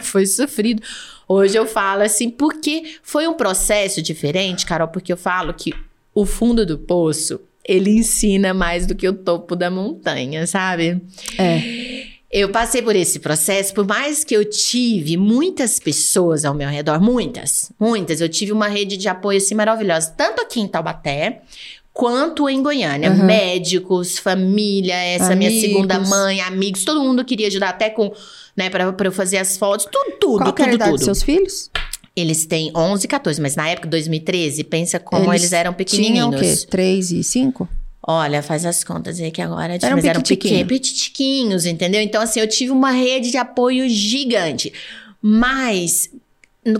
[0.00, 0.82] foi sofrido.
[1.26, 5.72] Hoje eu falo assim, porque foi um processo diferente, Carol, porque eu falo que
[6.14, 11.00] o fundo do poço, ele ensina mais do que o topo da montanha, sabe?
[11.38, 12.04] É.
[12.30, 17.00] Eu passei por esse processo, por mais que eu tive muitas pessoas ao meu redor,
[17.00, 21.42] muitas, muitas, eu tive uma rede de apoio assim maravilhosa, tanto aqui em Taubaté,
[21.92, 23.08] quanto em Goiânia.
[23.10, 23.24] Aham.
[23.24, 25.70] Médicos, família, essa minha Amigos.
[25.70, 28.12] segunda mãe, amigos, todo mundo queria ajudar até com,
[28.56, 30.90] né, pra, pra eu fazer as fotos, tudo, tudo, Qual que é a tudo, idade
[30.90, 30.98] tudo.
[30.98, 31.70] dos seus filhos?
[32.16, 36.30] Eles têm 11 e 14, mas na época, 2013, pensa como eles, eram Tinham o
[36.30, 36.60] pequenininhos.
[36.64, 36.70] quê?
[36.70, 37.68] 3 e 5?
[38.06, 42.00] Olha, faz as contas aí que agora Eram mas eram pequenos, petitiquinhos, entendeu?
[42.02, 44.72] Então, assim, eu tive uma rede de apoio gigante.
[45.20, 46.10] Mas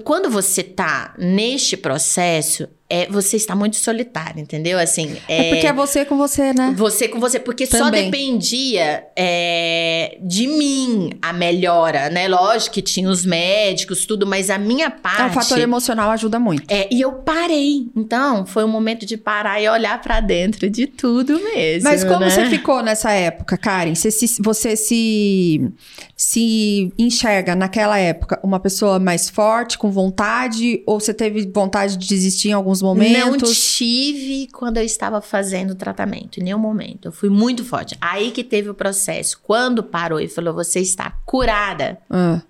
[0.05, 4.79] quando você tá neste processo, é, você está muito solitário, entendeu?
[4.79, 6.73] Assim, É, porque é você com você, né?
[6.77, 8.05] você com você, porque só Também.
[8.09, 12.29] dependia é, de mim a melhora, né?
[12.29, 15.23] Lógico que tinha os médicos, tudo, mas a minha parte.
[15.23, 16.71] É, o fator emocional ajuda muito.
[16.71, 17.89] É, e eu parei.
[17.97, 21.89] Então, foi um momento de parar e olhar pra dentro de tudo mesmo.
[21.89, 22.31] Mas como né?
[22.31, 23.97] você ficou nessa época, Karen?
[23.97, 25.69] Você, se, você se,
[26.17, 30.81] se enxerga naquela época uma pessoa mais forte, com vontade?
[30.87, 33.77] Ou você teve vontade de desistir em alguns Não momentos?
[33.77, 37.07] tive quando eu estava fazendo o tratamento, em nenhum momento.
[37.09, 37.97] Eu fui muito forte.
[38.01, 39.41] Aí que teve o processo.
[39.43, 41.99] Quando parou e falou, você está curada.
[42.11, 42.43] Ah,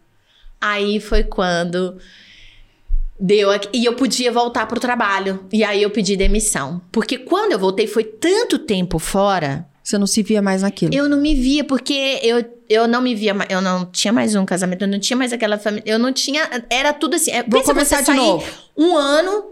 [0.61, 1.97] Aí foi quando
[3.19, 3.69] deu aqui.
[3.73, 5.45] E eu podia voltar pro trabalho.
[5.53, 6.81] E aí eu pedi demissão.
[6.91, 9.67] Porque quando eu voltei, foi tanto tempo fora.
[9.83, 10.95] você não se via mais naquilo.
[10.95, 14.45] Eu não me via, porque eu, eu não me via, eu não tinha mais um
[14.47, 17.31] casamento, eu não tinha mais aquela família, eu não tinha, era tudo assim.
[17.31, 18.47] é, Vou começar de novo.
[18.77, 19.45] Um ano,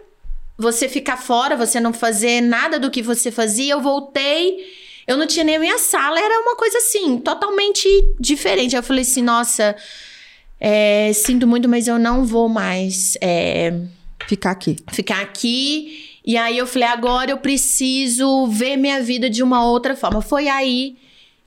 [0.59, 4.59] você ficar fora, você não fazer nada do que você fazia, eu voltei,
[5.07, 7.89] eu não tinha nem a minha sala, era uma coisa assim, totalmente
[8.21, 8.77] diferente.
[8.77, 9.75] Eu falei assim, nossa,
[10.61, 13.17] é, sinto muito, mas eu não vou mais.
[13.21, 13.73] é,
[14.29, 14.77] Ficar aqui.
[14.93, 16.09] ficar aqui.
[16.25, 20.23] E aí eu falei, agora eu preciso ver minha vida de uma outra forma.
[20.23, 20.97] Foi aí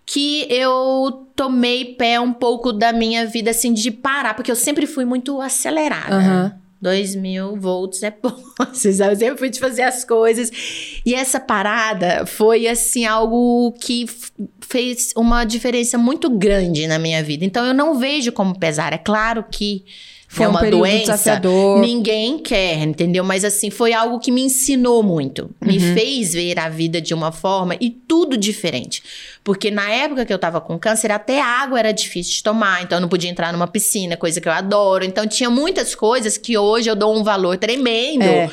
[0.06, 4.86] que eu tomei pé um pouco da minha vida, assim, de parar, porque eu sempre
[4.86, 6.16] fui muito acelerada.
[6.16, 6.60] Aham.
[6.82, 8.36] 2 mil volts é bom.
[8.60, 10.52] Eu sempre fui de fazer as coisas.
[11.06, 14.06] E essa parada foi, assim, algo que
[14.62, 17.46] fez uma diferença muito grande na minha vida.
[17.46, 18.94] Então, eu não vejo como pesar.
[18.94, 19.86] É claro que
[20.36, 21.00] Foi é um uma período doença.
[21.14, 21.80] desafiador.
[21.80, 23.24] Ninguém quer, entendeu?
[23.24, 25.50] Mas assim, foi algo que me ensinou muito.
[25.62, 25.94] Me Uhum.
[25.94, 29.02] fez ver a vida de uma forma e tudo diferente.
[29.44, 32.84] Porque na época que eu tava com câncer, até água era difícil de tomar.
[32.84, 35.06] Então eu não podia entrar numa piscina, coisa que eu adoro.
[35.06, 38.24] Então tinha muitas coisas que hoje eu dou um valor tremendo.
[38.24, 38.50] É.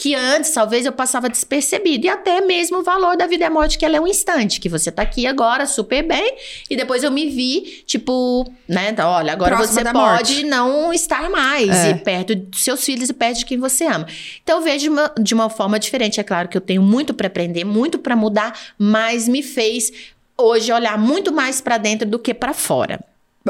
[0.00, 2.06] Que antes, talvez, eu passava despercebido.
[2.06, 4.58] E até mesmo o valor da vida e morte, que ela é um instante.
[4.58, 6.36] Que você tá aqui agora, super bem.
[6.70, 8.88] E depois eu me vi, tipo, né?
[8.88, 10.44] então, Olha, agora Próxima você pode morte.
[10.44, 11.68] não estar mais.
[11.68, 11.90] É.
[11.90, 14.06] E perto dos seus filhos e perto de quem você ama.
[14.42, 16.18] Então eu vejo de uma, de uma forma diferente.
[16.18, 19.92] É claro que eu tenho muito para aprender, muito para mudar, mas me fez
[20.38, 23.04] hoje olhar muito mais pra dentro do que pra fora.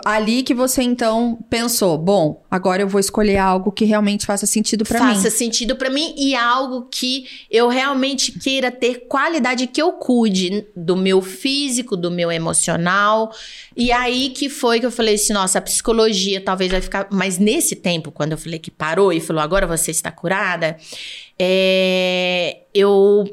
[0.05, 4.85] Ali que você então pensou, bom, agora eu vou escolher algo que realmente faça sentido
[4.85, 5.15] pra mim.
[5.15, 10.65] faça sentido pra mim e algo que eu realmente queira ter qualidade que eu cuide
[10.77, 13.35] do meu físico, do meu emocional.
[13.77, 17.39] E aí que foi que eu falei assim, nossa, a psicologia talvez vai ficar, mas
[17.39, 20.77] nesse tempo quando eu falei que parou e falou agora você está curada,
[21.37, 23.25] é, eu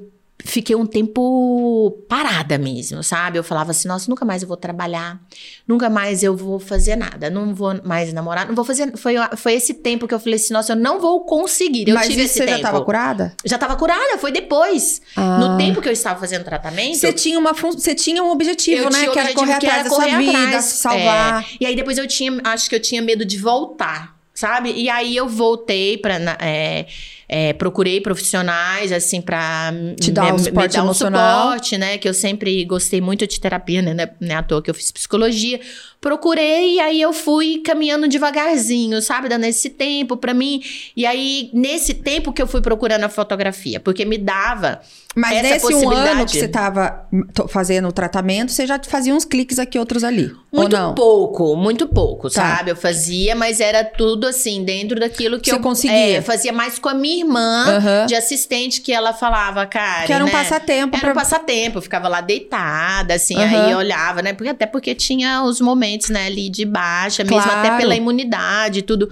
[0.47, 3.37] fiquei um tempo parada mesmo, sabe?
[3.37, 5.19] Eu falava assim, nossa, nunca mais eu vou trabalhar,
[5.67, 8.95] nunca mais eu vou fazer nada, não vou mais namorar, não vou fazer.
[8.97, 11.87] Foi, foi esse tempo que eu falei assim, nossa, eu não vou conseguir.
[11.89, 12.57] Eu Mas tive esse você tempo.
[12.57, 13.33] já tava curada?
[13.45, 15.01] Já tava curada, foi depois.
[15.15, 15.37] Ah.
[15.37, 16.97] No tempo que eu estava fazendo tratamento.
[16.97, 18.99] Você tinha, uma você tinha um objetivo, eu né?
[18.99, 20.65] tinha que era objetivo correr que atrás era da sua correr vida, atrás.
[20.65, 21.43] se salvar.
[21.43, 21.45] É.
[21.59, 24.71] E aí depois eu tinha, acho que eu tinha medo de voltar, sabe?
[24.71, 26.17] E aí eu voltei pra.
[26.19, 26.85] na- é,
[27.29, 31.43] é, procurei profissionais, assim, pra Te dar um me, suporte me dar um emocional.
[31.43, 31.97] suporte, né?
[31.97, 34.09] Que eu sempre gostei muito de terapia, né?
[34.19, 35.59] Não é à toa que eu fiz psicologia.
[36.07, 39.27] Procurei e aí eu fui caminhando devagarzinho, sabe?
[39.27, 40.61] Dando esse tempo pra mim.
[40.95, 44.79] E aí, nesse tempo que eu fui procurando a fotografia, porque me dava
[45.13, 49.13] Mas essa nesse um ano que você tava to- fazendo o tratamento, você já fazia
[49.13, 50.31] uns cliques aqui, outros ali.
[50.53, 50.95] Muito ou não?
[50.95, 52.55] pouco, muito pouco, Tá.
[52.55, 52.71] sabe?
[52.71, 56.17] Eu fazia, mas era tudo assim, dentro daquilo que Você eu conseguia.
[56.17, 58.05] é, fazia mais com a minha irmã Aham.
[58.05, 60.05] de assistente, que ela falava, cara.
[60.05, 60.31] Que era um né?
[60.31, 63.65] passatempo Era pra- um passatempo, eu ficava lá deitada, assim, Aham.
[63.65, 64.33] aí eu olhava, né?
[64.33, 67.59] Porque, até porque tinha os momentos, né, ali de baixa, mesmo Claro.
[67.67, 69.09] até pela imunidade e tudo.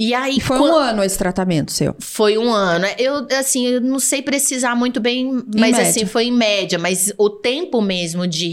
[0.00, 1.92] E aí E foi quan- um ano esse tratamento seu.
[1.98, 2.86] foi um ano.
[2.96, 6.78] Eu, assim, eu não sei precisar muito bem, mas assim, foi em média.
[6.78, 8.46] Mas o tempo mesmo de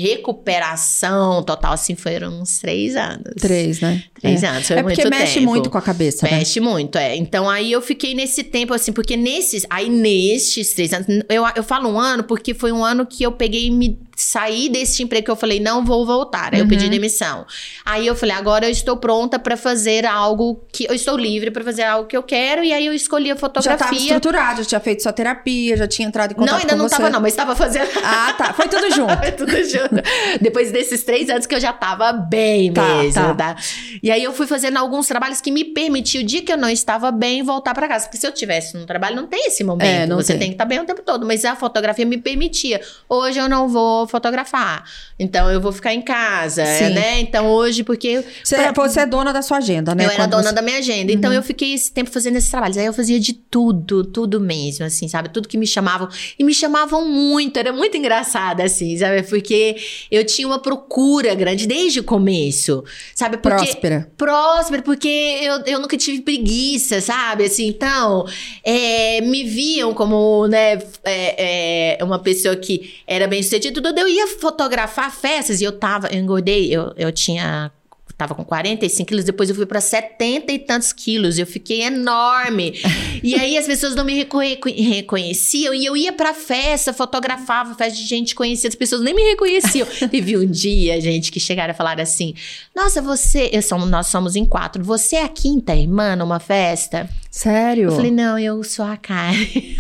[0.45, 3.33] recuperação total, assim, foram uns três anos.
[3.39, 4.03] Três, né?
[4.25, 4.61] É.
[4.61, 5.45] foi É porque mexe tempo.
[5.47, 6.38] muito com a cabeça, né?
[6.38, 7.15] Mexe muito, é.
[7.15, 9.65] Então aí eu fiquei nesse tempo, assim, porque nesses.
[9.69, 11.07] Aí nestes três anos.
[11.29, 14.69] Eu, eu falo um ano porque foi um ano que eu peguei e me saí
[14.69, 16.53] desse emprego que eu falei, não vou voltar.
[16.53, 16.69] Aí eu Uhum.
[16.69, 17.45] pedi demissão.
[17.85, 20.85] Aí eu falei, agora eu estou pronta pra fazer algo que.
[20.85, 22.63] Eu estou livre pra fazer algo que eu quero.
[22.63, 23.77] E aí eu escolhi a Já fotografia.
[23.77, 26.88] tava estruturado, já tinha feito sua terapia, já tinha entrado em contato Não, ainda não
[26.88, 27.89] tava, não, mas tava fazendo.
[28.03, 28.53] Ah, tá.
[28.53, 29.17] Foi tudo junto.
[29.17, 29.95] Foi tudo junto.
[30.41, 33.33] Depois desses três anos que eu já tava bem Tá, mesmo, tá.
[33.35, 33.55] tá.
[34.01, 36.69] E aí eu fui fazendo alguns trabalhos que me permitiam, o dia que eu não
[36.69, 38.06] estava bem, voltar pra casa.
[38.06, 40.12] Porque se eu tivesse no trabalho, não tem esse momento.
[40.12, 40.39] É, Você tem.
[40.39, 41.25] tem que estar bem o tempo todo.
[41.25, 42.82] Mas a fotografia me permitia.
[43.08, 44.84] Hoje eu não vou fotografar.
[45.19, 46.89] Então eu vou ficar em casa, Sim.
[46.93, 47.19] né?
[47.19, 48.23] Então hoje, porque.
[48.43, 50.06] Você, pra- você é dona da sua agenda, né?
[50.06, 50.56] eu era Quando dona você- Uhum.
[50.56, 51.12] da minha agenda.
[51.12, 52.78] Então eu fiquei esse tempo fazendo esses trabalhos.
[52.78, 55.30] Aí eu fazia de tudo, tudo mesmo, assim, sabe?
[55.30, 56.08] Tudo que me chamavam.
[56.39, 59.23] E me chamavam muito, era muito engraçado, assim, sabe?
[59.23, 59.75] Porque
[60.12, 63.38] eu tinha uma procura grande desde o começo, sabe?
[63.38, 63.94] Porque, Próspera.
[64.17, 67.45] Próspera, porque eu, eu nunca tive preguiça, sabe?
[67.45, 68.25] Assim, então,
[68.63, 73.81] é, me viam como, né, é, é, uma pessoa que era bem sucedida.
[73.97, 77.71] Eu ia fotografar festas e eu tava, eu engordei, eu, eu tinha.
[78.17, 81.38] Tava com 45 quilos, depois eu fui pra 70 e tantos quilos.
[81.38, 82.73] Eu fiquei enorme.
[83.21, 85.73] e aí as pessoas não me reconhe- reconheciam.
[85.73, 89.86] E eu ia pra festa, fotografava festa de gente conhecida, as pessoas nem me reconheciam.
[90.10, 92.34] Teve um dia, gente, que chegaram a falar assim:
[92.73, 93.49] Nossa, você.
[93.51, 94.82] Eu somos, nós somos em quatro.
[94.84, 97.10] Você é a quinta irmã numa festa?
[97.30, 97.89] Sério?
[97.89, 99.36] Eu falei, não, eu sou a Karen.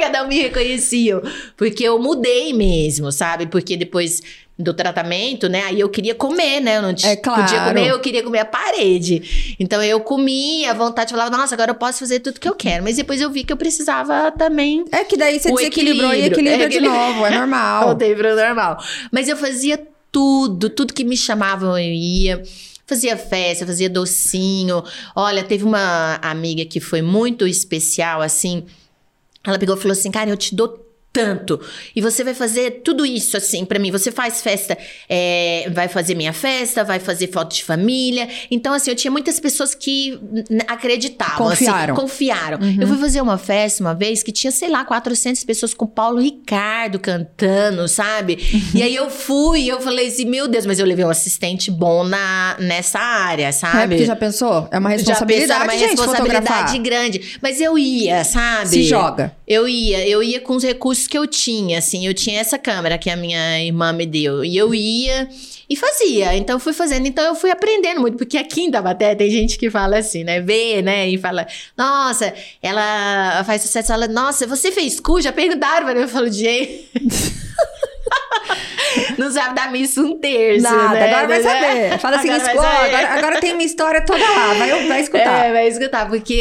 [0.00, 1.22] Cada um me reconheciam.
[1.56, 3.46] Porque eu mudei mesmo, sabe?
[3.46, 4.20] Porque depois
[4.60, 5.62] do tratamento, né?
[5.64, 6.76] Aí eu queria comer, né?
[6.76, 7.68] Eu não É podia claro.
[7.68, 9.56] comer, eu queria comer a parede.
[9.58, 12.84] Então eu comia, à vontade, falava, nossa, agora eu posso fazer tudo que eu quero.
[12.84, 16.64] Mas depois eu vi que eu precisava também É que daí você desequilibrou e equilibra
[16.64, 17.84] É, de novo, é normal.
[17.88, 18.78] Voltei pro normal.
[19.10, 19.80] Mas eu fazia
[20.12, 22.42] tudo, tudo que me chamavam eu ia.
[22.86, 24.82] Fazia festa, fazia docinho.
[25.14, 28.64] Olha, teve uma amiga que foi muito especial, assim.
[29.44, 31.60] Ela pegou e falou assim: Cara, eu te dou tanto.
[31.94, 33.90] E você vai fazer tudo isso assim pra mim.
[33.90, 34.76] Você faz festa,
[35.08, 38.28] é, vai fazer minha festa, vai fazer foto de família.
[38.50, 40.18] Então, assim, eu tinha muitas pessoas que
[40.68, 41.48] acreditavam.
[41.48, 41.94] Confiaram.
[41.94, 42.58] Assim, confiaram.
[42.80, 46.20] Eu fui fazer uma festa uma vez que tinha, sei lá, 400 pessoas com Paulo
[46.20, 48.38] Ricardo cantando, sabe?
[48.74, 51.70] E aí eu fui e eu falei assim: Meu Deus, mas eu levei um assistente
[51.70, 53.94] bom na, nessa área, É, sabe?
[53.96, 54.68] porque já pensou?
[54.70, 57.38] É uma Já responsabilidade, pensava, uma gente, responsabilidade grande.
[57.42, 58.68] Mas eu ia, sabe?
[58.68, 59.34] Se joga.
[59.50, 62.06] Eu ia, eu ia com os recursos que eu tinha, assim.
[62.06, 64.44] Eu tinha essa câmera que a minha irmã me deu.
[64.44, 65.28] E eu ia
[65.68, 66.36] e fazia.
[66.36, 67.08] Então, eu fui fazendo.
[67.08, 68.16] Então, eu fui aprendendo muito.
[68.16, 70.40] Porque aqui em Tabaté tem gente que fala assim, né?
[70.40, 71.08] Vê, né?
[71.08, 72.32] E fala, nossa,
[72.62, 73.88] ela faz sucesso.
[73.88, 75.20] Fala, nossa, você fez cu?
[75.20, 75.90] Já perguntaram.
[75.90, 76.88] Eu falo, gente...
[79.20, 80.62] não sabe da missa um terço.
[80.62, 81.10] Nada, né?
[81.12, 81.98] agora vai saber.
[82.00, 85.44] Fala assim, Agora agora, agora tem minha história toda lá, vai, vai escutar.
[85.44, 86.32] É, vai escutar, porque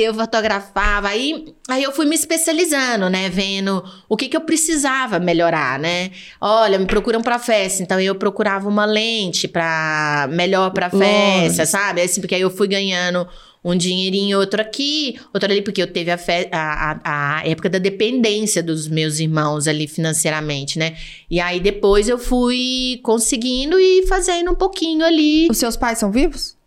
[0.00, 5.18] eu fotografava, aí, aí eu fui me especializando, né, vendo o que que eu precisava
[5.18, 6.12] melhorar, né?
[6.40, 11.66] Olha, me procuram pra festa, então eu procurava uma lente pra melhor pra festa, Lógico.
[11.66, 12.02] sabe?
[12.02, 13.26] Assim, porque aí eu fui ganhando
[13.64, 16.18] um dinheirinho, outro aqui, outro ali, porque eu teve a,
[16.52, 20.96] a, a época da dependência dos meus irmãos ali financeiramente, né?
[21.30, 25.48] E aí depois eu fui conseguindo e fazendo um pouquinho ali.
[25.50, 26.57] Os seus pais são vivos?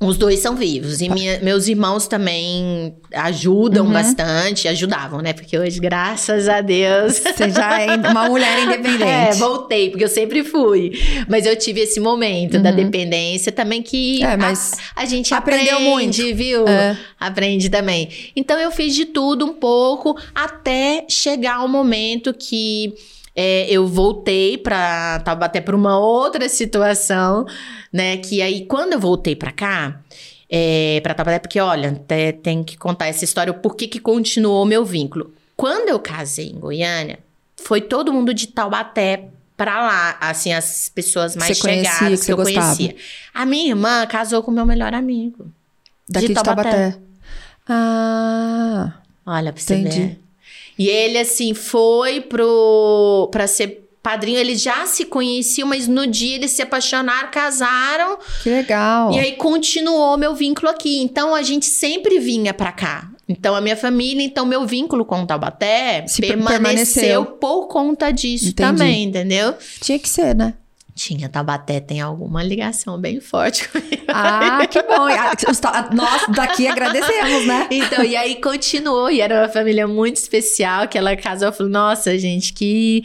[0.00, 1.00] Os dois são vivos.
[1.00, 3.92] E minha- meus irmãos também ajudam Uhum.
[3.92, 4.68] bastante.
[4.68, 5.32] Ajudavam, né?
[5.32, 7.14] Porque hoje, graças a Deus.
[7.18, 9.38] Você já é uma mulher É, independente.
[9.38, 10.92] voltei, porque eu sempre fui.
[11.28, 14.28] Mas eu tive esse momento da dependência também que Uhum.
[14.30, 16.36] É, mas a, a gente aprendeu aprende, muito.
[16.36, 16.68] viu?
[16.68, 16.96] É.
[17.18, 18.08] Aprende também.
[18.36, 22.94] Então eu fiz de tudo um pouco até chegar um momento que
[23.40, 27.46] é, eu voltei para Taubaté para uma outra situação,
[27.92, 28.16] né?
[28.16, 30.00] Que aí quando eu voltei para cá,
[30.50, 34.64] é, para Taubaté, porque olha, até tem que contar essa história, por que que continuou
[34.66, 35.32] meu vínculo.
[35.56, 37.20] Quando eu casei em Goiânia,
[37.56, 42.26] foi todo mundo de Taubaté pra lá, assim, as pessoas mais Você conhecia, chegadas que
[42.26, 42.76] que, você eu gostava.
[42.76, 42.96] conhecia.
[43.32, 45.46] A minha irmã casou com o meu melhor amigo.
[46.08, 46.96] daqui de Taubaté.
[47.68, 48.94] Ah,
[49.26, 50.00] Olha, pra você Entendi.
[50.00, 50.20] ver.
[50.78, 54.38] E ele, assim, foi pro, pra ser padrinho.
[54.38, 58.18] Eles já se conheciam, mas no dia eles se apaixonaram, casaram.
[58.42, 59.12] que legal.
[59.12, 61.00] E aí continuou meu vínculo aqui.
[61.00, 63.10] Então a gente sempre vinha pra cá.
[63.28, 67.24] Então a minha família, então meu vínculo com o Taubaté permaneceu, permaneceu.
[67.26, 68.54] por conta disso Entendi.
[68.54, 69.54] também, entendeu?
[69.82, 70.54] Tinha que ser, né?
[70.98, 74.02] Tinha Taubaté, tem alguma ligação bem forte comigo.
[74.08, 75.06] Ah, que bom.
[75.94, 77.68] Nós daqui agradecemos, né?
[77.70, 81.70] Então, e aí continuou, e era uma família muito especial, que ela casou, eu falei,
[81.70, 83.04] nossa, gente, que,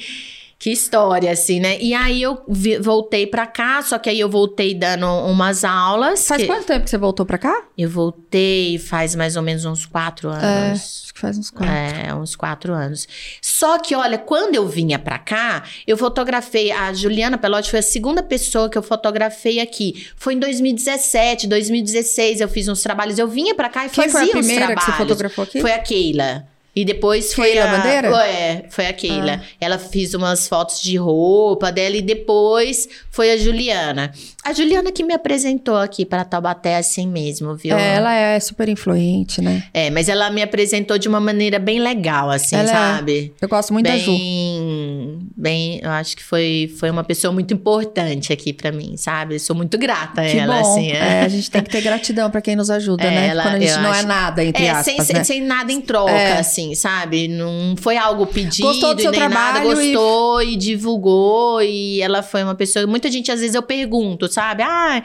[0.63, 1.77] que história, assim, né?
[1.81, 6.25] E aí eu vi- voltei pra cá, só que aí eu voltei dando umas aulas.
[6.25, 7.63] Faz que- quanto tempo que você voltou pra cá?
[7.77, 10.35] Eu voltei faz mais ou menos uns quatro É,
[10.69, 11.01] anos.
[11.03, 11.67] acho que faz uns quatro.
[11.69, 13.05] É, uns quatro anos.
[13.41, 16.71] Só que, olha, quando eu vinha pra cá, eu fotografei.
[16.71, 20.07] A Juliana Pelotti foi a segunda pessoa que eu fotografei aqui.
[20.15, 23.19] Foi em 2017, 2016, eu fiz uns trabalhos.
[23.19, 25.59] Eu vinha pra cá e Quem fazia foi a primeira que você fotografou aqui?
[25.59, 26.47] Foi a Keila.
[26.75, 27.77] E depois foi Keila a...
[27.77, 28.27] Bandeira?
[28.27, 29.43] É, foi a Keila.
[29.59, 34.11] Ela fez umas fotos de roupa dela e depois foi a Juliana.
[34.45, 37.77] A Juliana que me apresentou aqui para Taubaté assim mesmo, viu?
[37.77, 39.63] É, ela é super influente, né?
[39.73, 43.33] É, mas ela me apresentou de uma maneira bem legal, assim, Ela é- sabe?
[43.41, 44.11] Eu gosto muito da Ju.
[44.11, 49.35] Bem, bem, eu acho que foi, foi uma pessoa muito importante aqui pra mim, sabe?
[49.35, 50.71] Eu sou muito grata a Que ela, bom.
[50.71, 50.91] assim.
[50.91, 53.27] É, a gente tem que ter gratidão pra quem nos ajuda, É, né?
[53.27, 55.23] ela- Quando a gente não é acho- nada, entre É, aspas, sem, né?
[55.23, 56.39] sem nada em troca, É.
[56.39, 57.29] assim, sabe?
[57.29, 60.55] Não foi algo pedido Gostou do e seu nem nada, trabalho e- gostou e...
[60.57, 61.61] divulgou.
[61.61, 62.85] E ela foi uma pessoa.
[62.85, 64.63] Muita gente, às vezes, eu pergunto, sabe?
[64.63, 65.01] Ah,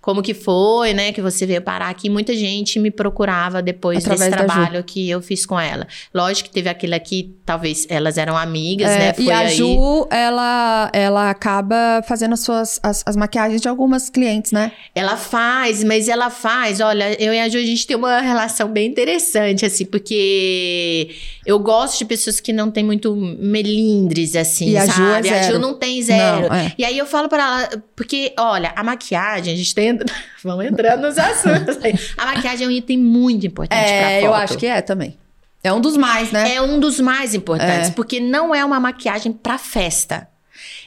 [0.00, 1.12] como que foi, né?
[1.12, 2.08] Que você veio parar aqui.
[2.08, 4.46] Muita gente me procurava depois Através desse Ju.
[4.46, 5.86] trabalho que eu fiz com ela.
[6.14, 9.12] Lógico que teve aquele aqui, talvez elas eram amigas, É, né?
[9.12, 9.54] Foi e a aí.
[9.54, 14.72] Ju, ela, ela acaba fazendo as suas as, as maquiagens de algumas clientes, né?
[14.94, 16.80] Ela faz, mas ela faz.
[16.80, 21.10] Olha, eu e a Ju, a gente tem uma relação bem interessante, assim, porque
[21.50, 25.28] eu gosto de pessoas que não têm muito melindres, assim, E a Ju sabe?
[25.28, 26.48] é A Ju não tem zero.
[26.48, 26.72] Não, é.
[26.78, 29.98] E aí eu falo pra ela, porque, olha, a maquiagem, a gente tem.
[30.44, 31.94] Vamos entrando nos assuntos aí.
[32.16, 34.26] A maquiagem é um item muito importante pra É, foto.
[34.26, 35.16] eu acho que é também.
[35.62, 36.54] É um dos mais, né?
[36.54, 37.92] É um dos mais importantes, É.
[37.92, 40.26] porque não é uma maquiagem pra festa.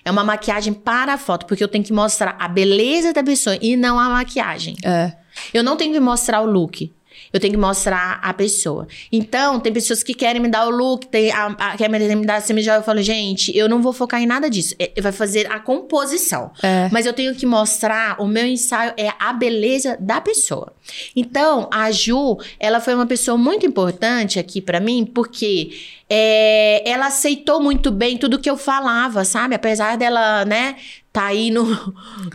[0.06, 3.58] É uma maquiagem para a foto, porque eu tenho que mostrar a beleza da pessoa
[3.62, 4.76] e não a maquiagem.
[4.84, 5.13] É.
[5.54, 6.91] Eu não tenho que mostrar o look.
[7.33, 8.87] Eu tenho que mostrar a pessoa.
[9.11, 12.35] Então, tem pessoas que querem me dar o look, tem a, a, querem me dar
[12.35, 12.77] a semijoia.
[12.77, 14.75] Eu falo, gente, eu não vou focar em nada disso.
[14.77, 16.51] É, vai fazer a composição.
[16.61, 16.89] É.
[16.91, 20.71] Mas eu tenho que mostrar, o meu ensaio é a beleza da pessoa.
[21.15, 25.71] Então, a Ju, ela foi uma pessoa muito importante aqui pra mim, porque
[26.09, 29.55] é, ela aceitou muito bem tudo que eu falava, sabe?
[29.55, 30.75] Apesar dela, né,
[31.13, 31.63] tá aí no,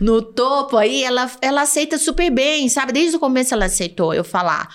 [0.01, 2.93] no topo aí, ela, ela aceita super bem, sabe?
[2.93, 4.69] Desde o começo ela aceitou eu falar.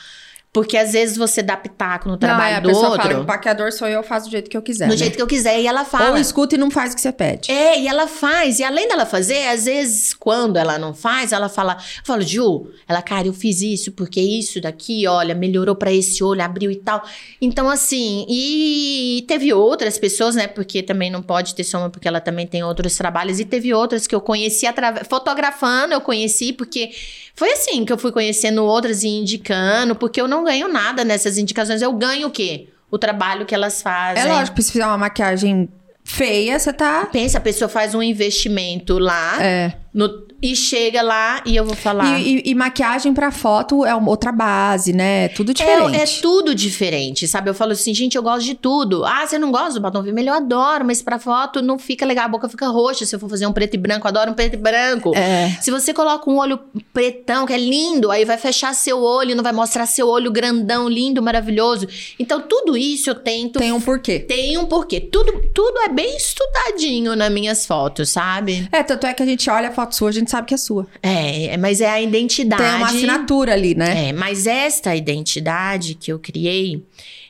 [0.53, 3.25] Porque às vezes você dá pitaco no trabalho não, é, a do outro, fala, o
[3.25, 4.85] paqueador sou eu, eu faço do jeito que eu quiser.
[4.85, 4.97] do né?
[4.97, 6.11] jeito que eu quiser, e ela fala.
[6.11, 7.51] Ou escuta e não faz o que você pede.
[7.51, 8.59] É, e ela faz.
[8.59, 11.73] E além dela fazer, às vezes, quando ela não faz, ela fala.
[11.73, 16.23] Eu falo, Ju, ela, cara, eu fiz isso porque isso daqui, olha, melhorou pra esse
[16.23, 17.03] olho, abriu e tal.
[17.41, 20.45] Então, assim, e teve outras pessoas, né?
[20.45, 23.39] Porque também não pode ter só uma, porque ela também tem outros trabalhos.
[23.39, 25.07] E teve outras que eu conheci através.
[25.07, 26.91] Fotografando, eu conheci, porque
[27.35, 31.37] foi assim que eu fui conhecendo outras e indicando, porque eu não ganho nada nessas
[31.37, 31.81] indicações.
[31.81, 32.67] Eu ganho o quê?
[32.91, 34.23] O trabalho que elas fazem.
[34.23, 35.67] É lógico, se fizer uma maquiagem
[36.03, 37.05] feia, você tá.
[37.05, 39.73] Pensa, a pessoa faz um investimento lá É.
[39.93, 42.19] no- e chega lá e eu vou falar.
[42.19, 45.29] E, e- e maquiagem pra foto é outra base, né?
[45.29, 45.95] Tudo É, diferente.
[45.95, 47.49] é tudo diferente, sabe?
[47.49, 49.05] Eu falo assim, gente, eu gosto de tudo.
[49.05, 50.29] Ah, você não gosta do batom vermelho?
[50.29, 53.05] Eu adoro, mas pra foto não fica legal, a boca fica roxa.
[53.05, 55.13] Se eu for fazer um preto e branco, eu adoro um preto e branco.
[55.15, 55.51] É.
[55.61, 56.59] Se você coloca um olho
[56.91, 60.89] pretão, que é lindo, aí vai fechar seu olho, não vai mostrar seu olho grandão,
[60.89, 61.87] lindo, maravilhoso.
[62.19, 63.59] Então, tudo isso eu tento.
[63.59, 64.19] Tem um porquê.
[64.19, 64.99] Tem um porquê.
[64.99, 68.67] Tudo, tudo é bem estudadinho nas minhas fotos, sabe?
[68.71, 70.57] É, tanto é que a gente olha a foto sua, a gente sabe que é
[70.57, 70.87] sua.
[71.01, 72.63] É, é, mas é a identidade.
[72.63, 74.09] Tem uma assinatura ali, né?
[74.09, 76.83] É, mas esta identidade que eu criei,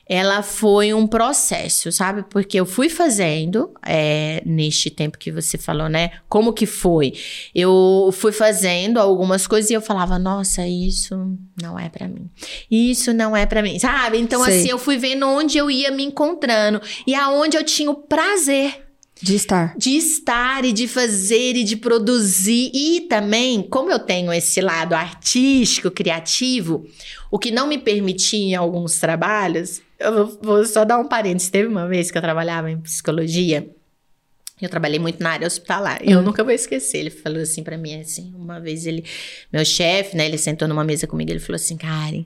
[0.07, 2.23] ela foi um processo, sabe?
[2.29, 6.11] Porque eu fui fazendo, é, neste tempo que você falou, né?
[6.29, 7.13] Como que foi?
[7.55, 12.29] Eu fui fazendo algumas coisas e eu falava, nossa, isso não é pra mim.
[12.69, 14.17] Isso não é pra mim, sabe?
[14.19, 14.59] Então, Sei.
[14.59, 18.83] assim, eu fui vendo onde eu ia me encontrando e aonde eu tinha o prazer
[19.21, 19.77] De estar.
[19.77, 22.71] de estar e de fazer e de produzir.
[22.73, 26.85] E também, como eu tenho esse lado artístico, criativo,
[27.31, 29.81] o que não me permitia em alguns trabalhos.
[29.97, 31.49] Eu vou, só dar um parênteses.
[31.49, 33.69] Teve uma vez que eu trabalhava em psicologia.
[34.61, 36.01] Eu trabalhei muito na área hospitalar.
[36.03, 36.97] E eu nunca vou esquecer.
[36.99, 39.05] Ele falou assim pra mim, assim, uma vez ele...
[39.51, 40.25] Meu chefe, né?
[40.25, 41.31] Ele sentou numa mesa comigo.
[41.31, 42.25] Ele falou assim, Karen...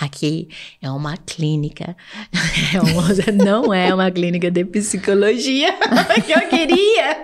[0.00, 0.48] Aqui
[0.80, 1.96] é uma clínica.
[2.74, 3.08] É uma-
[3.42, 5.72] não é uma clínica de psicologia.
[6.26, 7.22] que eu queria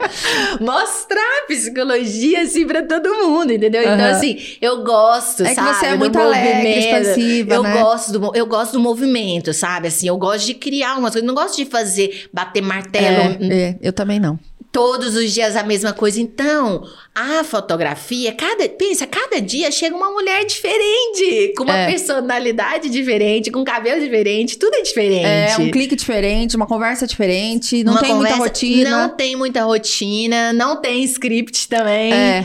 [0.61, 3.83] mostrar psicologia assim pra todo mundo, entendeu?
[3.83, 4.11] Então, Aham.
[4.11, 5.75] assim, eu gosto, É que sabe?
[5.77, 7.72] você é muito alegre, expansiva, Eu né?
[7.72, 9.89] gosto do, eu gosto do movimento, sabe?
[9.89, 11.27] Assim, eu gosto de criar umas coisas.
[11.27, 14.39] Não gosto de fazer, bater martelo É, é, eu também não.
[14.75, 16.20] Todos os dias a mesma coisa.
[16.20, 16.83] Então,
[17.14, 21.87] a fotografia, cada, pensa, cada dia chega uma mulher diferente, com uma É.
[21.87, 25.25] personalidade diferente, com cabelo diferente, tudo é diferente.
[25.27, 28.91] É um clique diferente, uma conversa diferente, não Uma tem muita conversa- rotina.
[28.91, 32.12] Não tem muita rotina, não tem script também.
[32.12, 32.45] É.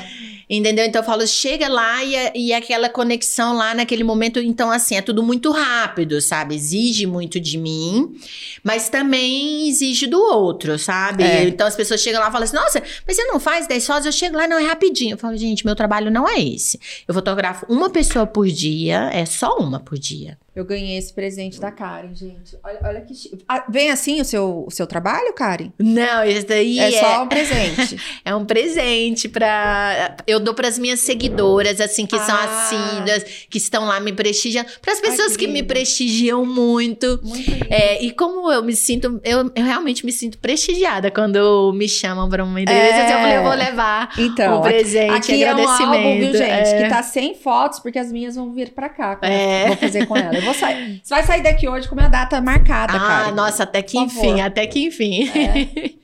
[0.49, 0.83] Entendeu?
[0.85, 4.39] Então eu falo, chega lá e, é- e aquela conexão lá naquele momento.
[4.39, 6.55] Então, assim, é tudo muito rápido, sabe?
[6.55, 8.15] Exige muito de mim,
[8.63, 11.23] mas também exige do outro, sabe?
[11.23, 11.43] É.
[11.43, 14.05] Então as pessoas chegam lá e falam assim: nossa, mas você não faz 10 fotos?
[14.07, 15.13] Eu chego lá, não, é rapidinho.
[15.13, 16.79] Eu falo, gente, meu trabalho não é esse.
[17.07, 20.37] Eu fotografo uma pessoa por dia, é só uma por dia.
[20.55, 22.57] Eu ganhei esse presente da Karen, gente.
[22.63, 23.13] Olha, olha que
[23.47, 25.71] Ah, Vem assim o seu, o seu trabalho, Karen?
[25.79, 27.97] Não, isso daí É é, só um presente.
[28.25, 30.17] é um presente pra.
[30.27, 32.43] Eu dou pras minhas seguidoras, assim, que são Ah.
[32.43, 34.69] assíduas, que estão lá me prestigiando.
[34.81, 37.19] Pras Ai, pessoas que que, me prestigiam muito.
[37.23, 37.65] Muito lindo.
[37.69, 42.27] É, e como eu me sinto, eu, eu realmente me sinto prestigiada quando me chamam
[42.27, 42.95] pra uma entrevista.
[42.95, 43.13] É.
[43.13, 45.95] Eu falei, eu vou levar Então, o presente, aqui é um agradecimento.
[45.95, 46.69] álbum, viu, gente?
[46.69, 46.83] É.
[46.83, 49.17] Que tá sem fotos, porque as minhas vão vir pra cá.
[49.21, 49.67] É.
[49.67, 50.38] Vou fazer com ela.
[50.39, 51.01] Eu vou sair.
[51.03, 53.31] Você vai sair daqui hoje com a minha data marcada, Ah, Karen.
[53.35, 54.37] nossa, até que Por enfim, favor.
[54.39, 54.41] É.
[54.41, 55.29] até que enfim.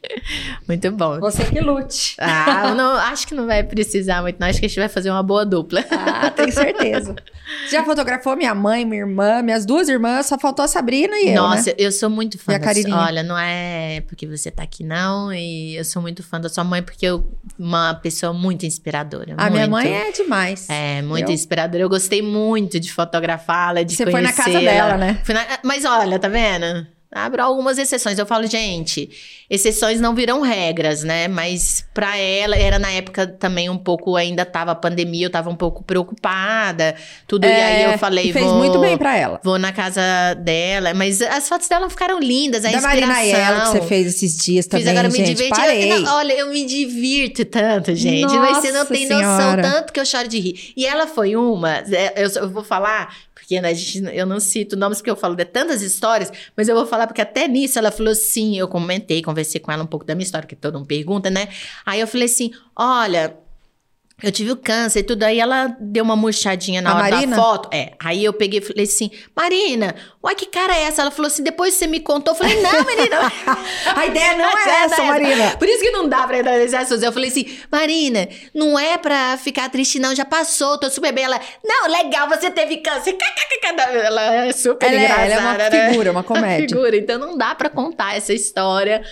[0.67, 1.19] Muito bom.
[1.19, 2.15] Você que lute.
[2.19, 4.47] Ah, não, acho que não vai precisar muito, não.
[4.47, 5.83] Acho que a gente vai fazer uma boa dupla.
[5.91, 7.15] Ah, tenho certeza.
[7.69, 11.35] Já fotografou minha mãe, minha irmã, minhas duas irmãs, só faltou a Sabrina e eu,
[11.43, 11.75] Nossa, né?
[11.77, 12.95] eu sou muito fã E da Carininha?
[12.97, 15.31] Olha, não é porque você tá aqui, não.
[15.31, 17.23] E eu sou muito fã da sua mãe, porque eu
[17.57, 19.35] uma pessoa muito inspiradora.
[19.37, 19.83] A minha muito.
[19.83, 20.67] mãe é demais.
[20.69, 21.83] É, muito Eu- inspiradora.
[21.83, 24.71] Eu gostei muito de fotografá-la, de Você foi na casa conhecê-la.
[24.71, 25.19] dela, né?
[25.29, 26.87] Na- Mas olha, tá vendo?
[27.11, 28.19] Abro algumas exceções.
[28.19, 29.09] Eu falo, gente,
[29.49, 31.29] exceções não virão regras, né?
[31.29, 35.49] Mas pra ela, era na época também um pouco, ainda tava a pandemia, eu tava
[35.49, 36.93] um pouco preocupada,
[37.25, 37.45] tudo.
[37.45, 38.55] e aí eu falei, É, fez vou...
[38.57, 39.39] muito bem pra ela.
[39.43, 40.01] Vou na casa
[40.39, 43.07] dela, mas as fotos dela ficaram lindas, a da inspiração.
[43.07, 45.27] Marina Ela que você fez esses dias também, Fiz agora me gente.
[45.35, 45.55] divertir.
[45.57, 45.91] Parei.
[45.93, 48.33] Eu- não, olha, eu me divirto tanto, gente.
[48.35, 49.61] mas você não Nossa tem Senhora.
[49.61, 50.73] noção tanto que eu choro de rir.
[50.75, 53.15] E ela foi uma, é, eu, eu vou falar,
[53.45, 56.75] porque né, gente, eu não cito nomes porque eu falo de tantas histórias, mas eu
[56.75, 60.03] vou falar porque até nisso ela falou assim, eu comentei, conversei com ela um pouco
[60.03, 61.47] da minha história, que todo mundo pergunta, né?
[61.85, 63.44] Aí eu falei assim, olha...
[64.23, 67.35] Eu tive o câncer e tudo, aí ela deu uma murchadinha na A hora Marina?
[67.35, 67.69] da foto.
[67.73, 69.93] É, aí eu peguei e falei assim, Marina,
[70.23, 71.01] uai, que cara é essa?
[71.01, 72.33] Ela falou assim, depois você me contou.
[72.33, 73.17] Eu falei, não, menina.
[73.93, 75.57] A ideia não é essa, Marina.
[75.57, 77.03] Por isso que não dá pra entrar nesse assunto.
[77.03, 80.15] Eu falei assim, Marina, não é pra ficar triste, não.
[80.15, 81.25] Já passou, tô super bem.
[81.25, 83.17] Ela, não, legal, você teve câncer.
[84.05, 85.23] Ela é super Ela é- engraçada.
[85.25, 85.89] ela é uma né?
[85.89, 86.69] figura, uma comédia.
[86.69, 86.95] figura.
[86.97, 89.03] Então não dá pra contar essa história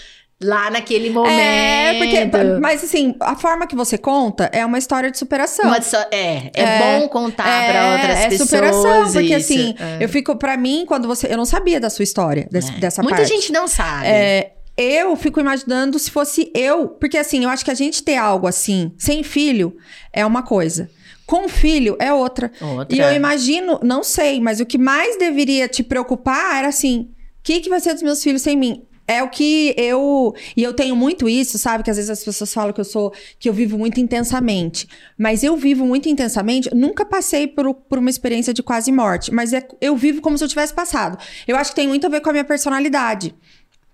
[0.44, 1.32] lá naquele momento.
[1.40, 2.60] É, porque.
[2.62, 5.66] Mas assim, a forma que você conta é uma história de superação.
[5.66, 5.78] Uma
[6.12, 8.50] é, é, É, bom contar pra outras é pessoas.
[8.50, 9.54] superação, porque isso.
[9.54, 10.04] assim, É.
[10.04, 11.28] eu fico, pra mim, quando você.
[11.32, 12.80] Eu não sabia da sua história, desse- É.
[12.80, 13.30] dessa Muita parte.
[13.34, 14.08] gente não sabe.
[14.08, 16.88] É, eu fico imaginando se fosse eu.
[16.90, 19.76] Porque assim, eu acho que a gente ter algo assim, sem filho,
[20.12, 20.90] é uma coisa.
[21.26, 22.52] Com filho é outra.
[22.60, 22.94] Outra.
[22.96, 27.44] E eu imagino, não sei, mas o que mais deveria te preocupar era assim: o
[27.44, 28.84] que, que vai ser dos meus filhos sem mim?
[29.08, 30.34] É o que eu.
[30.56, 31.84] E eu tenho muito isso, sabe?
[31.84, 33.14] Que às vezes as pessoas falam que eu sou.
[33.38, 34.88] que eu vivo muito intensamente.
[35.18, 36.74] Mas eu vivo muito intensamente.
[36.74, 39.34] Nunca passei por, por uma experiência de quase morte.
[39.34, 41.18] Mas é, eu vivo como se eu tivesse passado.
[41.48, 43.36] Eu acho que tem muito a ver com a minha personalidade.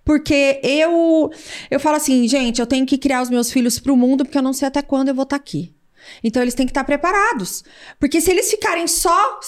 [0.05, 1.31] Porque eu.
[1.69, 4.43] Eu falo assim, gente, eu tenho que criar os meus filhos pro mundo, porque eu
[4.43, 5.73] não sei até quando eu vou estar aqui.
[6.23, 7.63] Então eles têm que estar preparados.
[7.99, 9.39] Porque se eles ficarem só.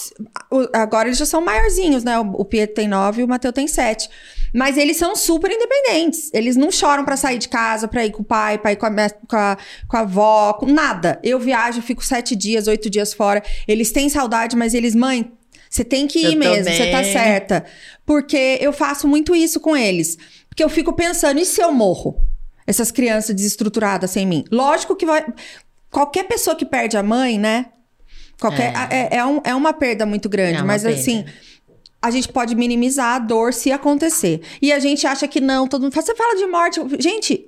[0.72, 2.18] Agora eles já são maiorzinhos, né?
[2.18, 4.08] O Pietro tem nove e o Mateu tem sete.
[4.54, 6.30] Mas eles são super independentes.
[6.32, 8.86] Eles não choram para sair de casa, pra ir com o pai, pra ir com
[8.86, 9.56] a, com a,
[9.88, 11.18] com a avó, com nada.
[11.22, 13.42] Eu viajo, fico sete dias, oito dias fora.
[13.66, 15.32] Eles têm saudade, mas eles, mãe,
[15.70, 17.64] você tem que ir eu mesmo, você tá certa.
[18.04, 20.18] Porque eu faço muito isso com eles.
[20.46, 22.20] Porque eu fico pensando, e se eu morro?
[22.66, 24.44] Essas crianças desestruturadas sem mim.
[24.50, 25.24] Lógico que vai.
[25.92, 27.66] Qualquer pessoa que perde a mãe, né?
[28.40, 29.08] Qualquer, é.
[29.12, 30.58] É, é, um, é uma perda muito grande.
[30.58, 30.98] É mas perda.
[30.98, 31.24] assim
[32.02, 34.40] a gente pode minimizar a dor se acontecer.
[34.60, 36.80] E a gente acha que não, todo mundo fala, você fala de morte.
[36.98, 37.46] Gente,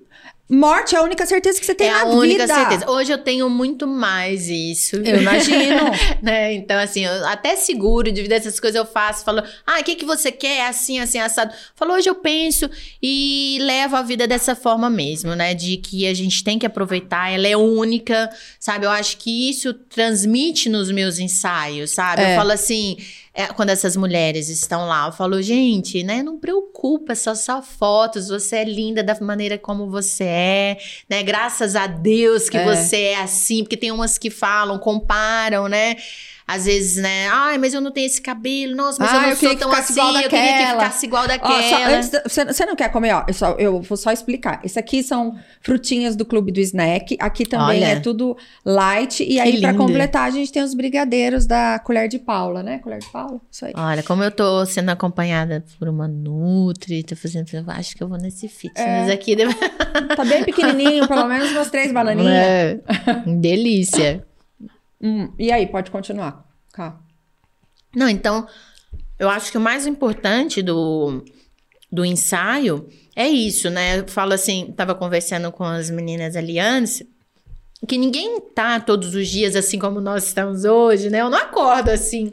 [0.49, 2.11] Morte é a única certeza que você tem é na vida.
[2.11, 2.91] É a única certeza.
[2.91, 4.97] Hoje eu tenho muito mais isso.
[4.97, 5.91] Eu imagino.
[6.23, 6.53] né?
[6.53, 9.25] Então, assim, eu até seguro de vida, essas coisas eu faço.
[9.25, 10.67] Falo, ah, o que, que você quer?
[10.69, 11.55] Assim, assim, assado.
[11.75, 12.69] Falo, hoje eu penso
[13.03, 15.55] e levo a vida dessa forma mesmo, né?
[15.55, 18.29] De que a gente tem que aproveitar, ela é única,
[18.61, 18.85] sabe?
[18.85, 22.21] Eu acho que isso transmite nos meus ensaios, sabe?
[22.21, 22.33] É.
[22.33, 22.99] Eu falo assim
[23.37, 28.29] é, quando essas mulheres estão lá, eu falo, gente, né, não preocupa, só só fotos,
[28.29, 30.79] você é linda da maneira como você é,
[31.11, 31.21] né?
[31.25, 32.65] Graças a Deus que é.
[32.65, 35.97] você é assim, porque tem umas que falam, comparam, né?
[36.47, 37.27] Às vezes, né?
[37.29, 38.77] Ai, mas eu não tenho esse cabelo.
[38.77, 39.95] Nossa, mas ah, eu não eu sou tão assim.
[39.95, 41.59] Igual eu queria que ficasse igual daquela.
[41.59, 42.11] Ó, só, antes,
[42.55, 43.25] você, não quer comer, ó?
[43.27, 44.61] Eu, só, eu vou só explicar.
[44.63, 47.17] Isso aqui são frutinhas do Clube do Snack.
[47.19, 49.25] Aqui também Olha, é tudo light.
[49.25, 52.79] E aí, para completar, a gente tem os brigadeiros da Colher de Paula, né?
[52.79, 53.73] Colher de Paula, isso aí.
[53.75, 57.47] Olha, como eu tô sendo acompanhada por uma Nutri, tô fazendo...
[57.55, 59.13] Eu acho que eu vou nesse fitness é.
[59.13, 59.35] aqui.
[60.17, 62.35] Tá bem pequenininho, pelo menos umas três bananinhas.
[62.35, 62.81] É.
[63.27, 64.25] Delícia.
[65.05, 66.49] Hum, e aí, pode continuar.
[66.73, 66.99] Cá.
[67.95, 68.49] Não, então,
[69.19, 71.23] eu acho que o mais importante do,
[71.93, 74.01] do ensaio é isso, né?
[74.01, 77.03] Eu falo assim, tava conversando com as meninas ali antes,
[77.87, 81.21] que ninguém tá todos os dias assim como nós estamos hoje, né?
[81.21, 82.31] Eu não acordo assim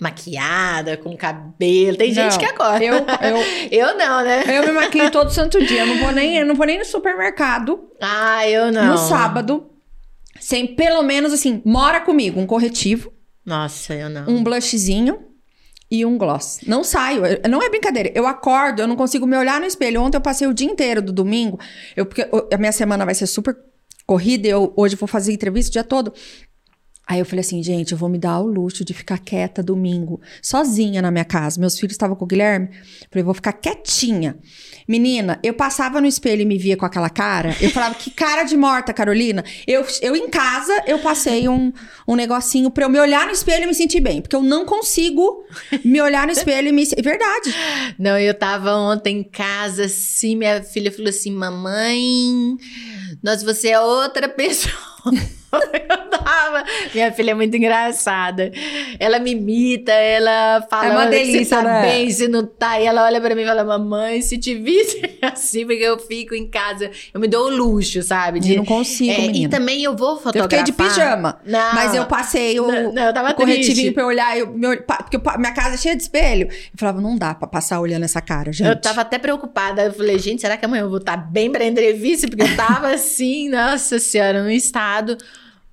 [0.00, 1.96] maquiada, com cabelo.
[1.96, 2.84] Tem gente não, que acorda.
[2.84, 3.36] Eu, eu,
[3.70, 4.44] eu não, né?
[4.46, 5.82] Eu me maquio todo santo dia.
[5.82, 7.90] Eu não vou nem, eu não vou nem no supermercado.
[8.00, 8.92] Ah, eu não.
[8.92, 9.75] No sábado.
[10.46, 13.12] Sem pelo menos assim, mora comigo um corretivo.
[13.44, 14.28] Nossa, eu não.
[14.28, 15.18] Um blushzinho
[15.90, 16.60] e um gloss.
[16.64, 18.12] Não saio, não é brincadeira.
[18.14, 20.00] Eu acordo, eu não consigo me olhar no espelho.
[20.00, 21.58] Ontem eu passei o dia inteiro do domingo,
[21.96, 23.56] eu, porque a minha semana vai ser super
[24.06, 26.14] corrida, eu hoje vou fazer entrevista o dia todo.
[27.08, 30.20] Aí eu falei assim, gente, eu vou me dar ao luxo de ficar quieta domingo,
[30.42, 31.60] sozinha na minha casa.
[31.60, 32.68] Meus filhos estavam com o Guilherme.
[33.08, 34.36] Falei, vou ficar quietinha.
[34.88, 37.56] Menina, eu passava no espelho e me via com aquela cara.
[37.60, 39.44] Eu falava, que cara de morta, Carolina.
[39.68, 41.72] Eu, eu em casa, eu passei um,
[42.08, 44.20] um negocinho pra eu me olhar no espelho e me sentir bem.
[44.20, 45.44] Porque eu não consigo
[45.84, 46.84] me olhar no espelho e me...
[46.84, 47.54] Verdade.
[48.00, 52.56] Não, eu tava ontem em casa, assim, minha filha falou assim, mamãe,
[53.22, 54.95] nós, você é outra pessoa.
[55.10, 56.64] Eu tava.
[56.94, 58.50] Minha filha é muito engraçada.
[58.98, 61.82] Ela me imita, ela fala é uma delícia, se tá né?
[61.82, 62.80] bem, se não tá.
[62.80, 66.34] E ela olha pra mim e fala: Mamãe, se te visse assim, porque eu fico
[66.34, 68.40] em casa, eu me dou o luxo, sabe?
[68.40, 69.12] De, eu não consigo.
[69.12, 70.36] É, e também eu vou fotografar.
[70.36, 71.38] Eu fiquei de pijama.
[71.44, 74.36] Não, mas eu passei o, não, não, eu tava o corretivinho pra eu olhar.
[74.36, 76.48] Eu, meu, porque minha casa é cheia de espelho.
[76.48, 78.68] Eu falava: Não dá pra passar olhando essa cara, gente.
[78.68, 79.84] Eu tava até preocupada.
[79.84, 82.26] Eu falei: Gente, será que amanhã eu vou estar tá bem pra entrevista?
[82.26, 84.50] Porque eu tava assim, nossa senhora, num
[84.96, 85.18] estado.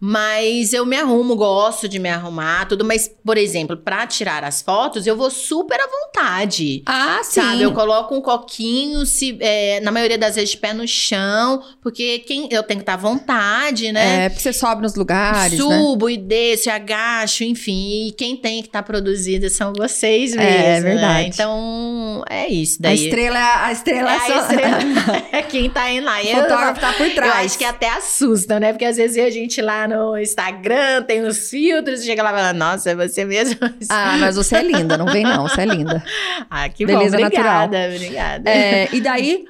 [0.06, 2.84] Mas eu me arrumo, gosto de me arrumar, tudo.
[2.84, 6.84] Mas, por exemplo, para tirar as fotos, eu vou super à vontade.
[6.86, 7.40] Ah, sim.
[7.40, 7.62] Sabe?
[7.62, 12.20] Eu coloco um coquinho, se, é, na maioria das vezes, de pé no chão, porque
[12.20, 14.26] quem, eu tenho que estar à vontade, né?
[14.26, 15.54] É, porque você sobe nos lugares.
[15.54, 15.58] Né?
[15.58, 16.14] Subo né?
[16.16, 18.08] e desço, agacho, enfim.
[18.08, 20.66] E quem tem que estar produzida são vocês é, mesmo.
[20.66, 21.24] É, é verdade.
[21.24, 21.30] Né?
[21.34, 22.82] Então, é isso.
[22.82, 22.92] Daí.
[22.92, 26.20] A estrela, a estrela é, a estrela é quem tá indo lá.
[26.22, 27.36] O fotógrafo tá por trás.
[27.40, 28.74] Eu acho que até assusta, né?
[28.74, 32.36] Porque às vezes a gente lá no Instagram, tem os filtros, e chega lá e
[32.36, 33.60] fala, nossa, é você mesmo?
[33.90, 36.04] Ah, mas você é linda, não vem não, você é linda.
[36.50, 37.96] ah, que Beleza bom, obrigada, natural.
[37.96, 38.50] obrigada.
[38.50, 39.46] É, e daí,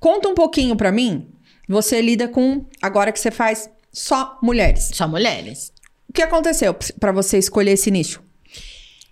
[0.00, 1.28] conta um pouquinho pra mim,
[1.68, 4.90] você lida com, agora que você faz só mulheres.
[4.92, 5.72] Só mulheres.
[6.08, 8.25] O que aconteceu para você escolher esse nicho?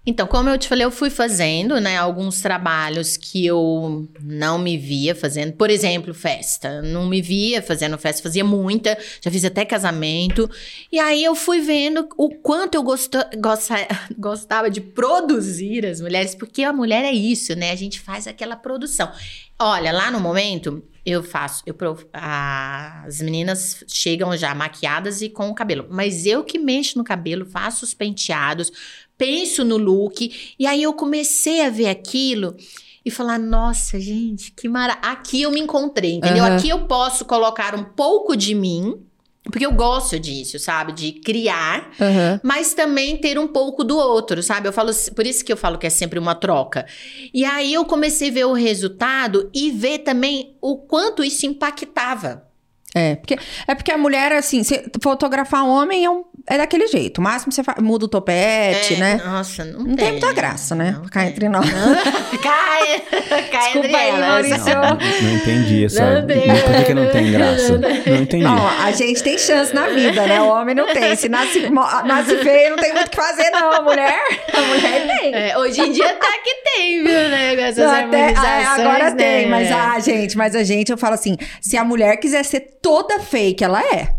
[0.06, 4.76] Então, como eu te falei, eu fui fazendo, né, alguns trabalhos que eu não me
[4.76, 5.54] via fazendo.
[5.54, 6.82] Por exemplo, festa.
[6.82, 10.50] Não me via fazendo festa, fazia muita, já fiz até casamento.
[10.92, 12.84] E aí eu fui vendo o quanto eu
[14.18, 17.70] gostava de produzir as mulheres, porque a mulher é isso, né?
[17.70, 19.10] A gente faz aquela produção.
[19.58, 21.76] Olha, lá no momento, eu faço, eu
[22.12, 27.44] as meninas chegam já maquiadas e com o cabelo, mas eu que mexo no cabelo,
[27.44, 28.72] faço os penteados,
[29.16, 32.56] penso no look, e aí eu comecei a ver aquilo
[33.04, 34.94] e falar, nossa, gente, que mara...
[35.02, 36.44] Aqui eu me encontrei, entendeu?
[36.44, 36.56] Aham.
[36.56, 38.98] Aqui eu posso colocar um pouco de mim,
[39.44, 40.92] porque eu gosto disso, sabe?
[40.92, 42.40] De criar, Aham.
[42.42, 44.68] mas também ter um pouco do outro, sabe?
[44.68, 46.86] Eu falo, por isso que eu falo que é sempre uma troca.
[47.32, 52.42] E aí eu comecei a ver o resultado e ver também o quanto isso impactava.
[52.94, 53.36] É, porque,
[53.66, 57.18] é porque a mulher, assim, se fotografar homem é, um- é daquele jeito.
[57.18, 59.20] O máximo você fa- muda o topete, É, né?
[59.24, 60.96] Nossa, não, Não tem muita graça, né?
[61.00, 61.26] Não tem.
[61.28, 61.66] entre nós.
[62.42, 63.00] cai,
[63.50, 64.48] cai Desculpa entre aí, elas.
[64.48, 64.74] Maurício.
[64.74, 64.82] Não,
[65.22, 66.20] não entendi essa.
[66.20, 66.40] Não tem.
[66.42, 67.78] Por que, que não tem graça?
[67.78, 68.44] Não entendi.
[68.44, 70.40] Não, a gente tem chance na vida, né?
[70.40, 71.16] O homem não tem.
[71.16, 71.68] Se nasce,
[72.04, 73.72] nasce feio, não tem muito o que fazer, não.
[73.72, 74.20] A mulher,
[74.52, 75.34] a mulher tem.
[75.34, 77.56] É, hoje em dia até que tem, viu, né?
[77.56, 79.16] Com essas Até- ah, agora né?
[79.16, 82.60] tem, mas ah, gente, mas a gente, eu falo assim, se a mulher quiser ser
[82.84, 84.14] toda fake, ela é.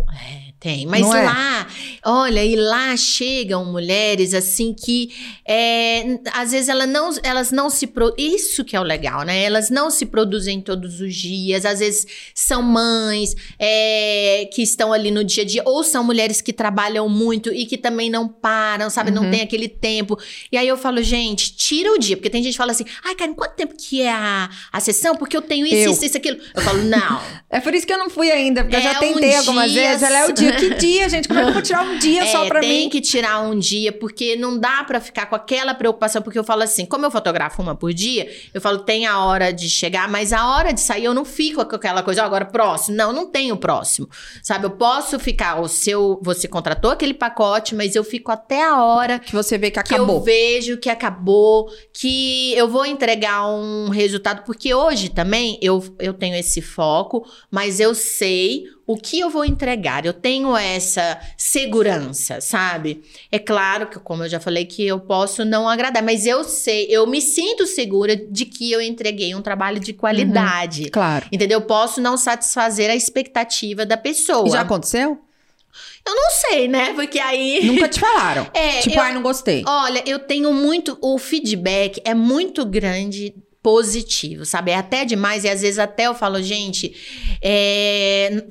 [0.66, 0.86] É, tem.
[0.88, 1.24] Mas Não é?
[1.24, 1.68] lá,
[2.04, 5.12] olha, e lá chegam mulheres assim que
[5.48, 7.86] é, às vezes ela não, elas não se.
[7.86, 8.14] Pro...
[8.18, 9.44] Isso que é o legal, né?
[9.44, 15.12] Elas não se produzem todos os dias, às vezes são mães é, que estão ali
[15.12, 18.90] no dia a dia, ou são mulheres que trabalham muito e que também não param,
[18.90, 19.12] sabe?
[19.12, 19.24] Uhum.
[19.24, 20.18] Não tem aquele tempo.
[20.52, 23.14] E aí eu falo, gente, tira o dia, porque tem gente que fala assim, ai,
[23.16, 25.16] Karen, quanto tempo que é a, a sessão?
[25.16, 25.92] Porque eu tenho isso, Eu.
[25.92, 26.38] isso, isso, aquilo.
[26.56, 27.22] Eu falo, não.
[27.56, 29.72] É por isso que eu não fui ainda, porque eu É já um tentei algumas
[29.72, 30.04] dia vezes.
[30.04, 30.55] Ela é o dia.
[30.60, 31.28] Que dia, gente?
[31.28, 32.90] Como é que eu vou tirar um dia só É, pra tem mim?
[32.90, 36.64] que tirar um dia, porque não dá pra ficar com aquela preocupação, porque eu falo
[36.64, 40.32] assim, como eu fotografo uma por dia, eu falo, tem a hora de chegar, mas
[40.34, 42.96] a hora de sair eu não fico com aquela coisa, "Ó, agora próximo.
[42.98, 44.10] Não, não tenho próximo.
[44.44, 48.84] Sabe, eu posso ficar, o seu, você contratou aquele pacote, mas eu fico até a
[48.84, 50.22] hora Que você vê que que eu acabou.
[50.22, 56.36] vejo que acabou, que eu vou entregar um resultado, porque hoje também eu, eu tenho
[56.36, 63.02] esse foco, mas eu sei o que eu vou entregar, eu tenho essa segurança, sabe?
[63.32, 66.86] É claro que, como eu já falei, que eu posso não agradar, mas eu sei,
[66.90, 70.90] eu me sinto segura de que eu entreguei um trabalho de qualidade.
[70.90, 71.26] Claro.
[71.32, 71.60] Entendeu?
[71.60, 74.48] Eu posso não satisfazer a expectativa da pessoa.
[74.48, 75.20] E já aconteceu?
[76.08, 76.94] Eu não sei, né?
[76.94, 77.66] Porque aí.
[77.66, 78.48] Nunca te falaram.
[78.54, 79.64] É, tipo, eu- ai, não gostei.
[79.66, 80.98] Olha, eu tenho muito.
[81.02, 83.34] O feedback é muito grande
[83.64, 84.70] positivo, sabe?
[84.70, 85.44] É até demais.
[85.44, 86.96] E às vezes até eu falo, gente,
[87.42, 88.44] é,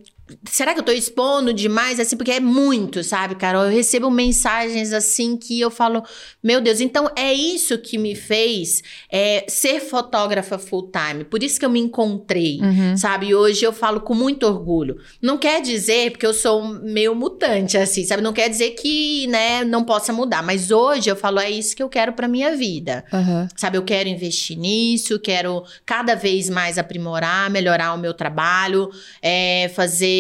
[0.49, 2.16] Será que eu tô expondo demais, assim?
[2.16, 3.64] Porque é muito, sabe, Carol?
[3.64, 6.03] Eu recebo mensagens assim que eu falo,
[6.43, 11.25] meu Deus, então é isso que me fez é, ser fotógrafa full time.
[11.25, 12.97] Por isso que eu me encontrei, Uhum.
[12.97, 13.27] sabe?
[13.27, 14.97] E hoje eu falo com muito orgulho.
[15.20, 18.22] Não quer dizer, porque eu sou meio mutante, assim, sabe?
[18.22, 20.43] Não quer dizer que, né, não possa mudar.
[20.43, 23.05] Mas hoje eu falo, é isso que eu quero pra minha vida.
[23.12, 23.47] Aham.
[23.57, 29.70] Sabe, eu quero investir nisso, quero cada vez mais aprimorar, melhorar o meu trabalho, é,
[29.75, 30.14] fazer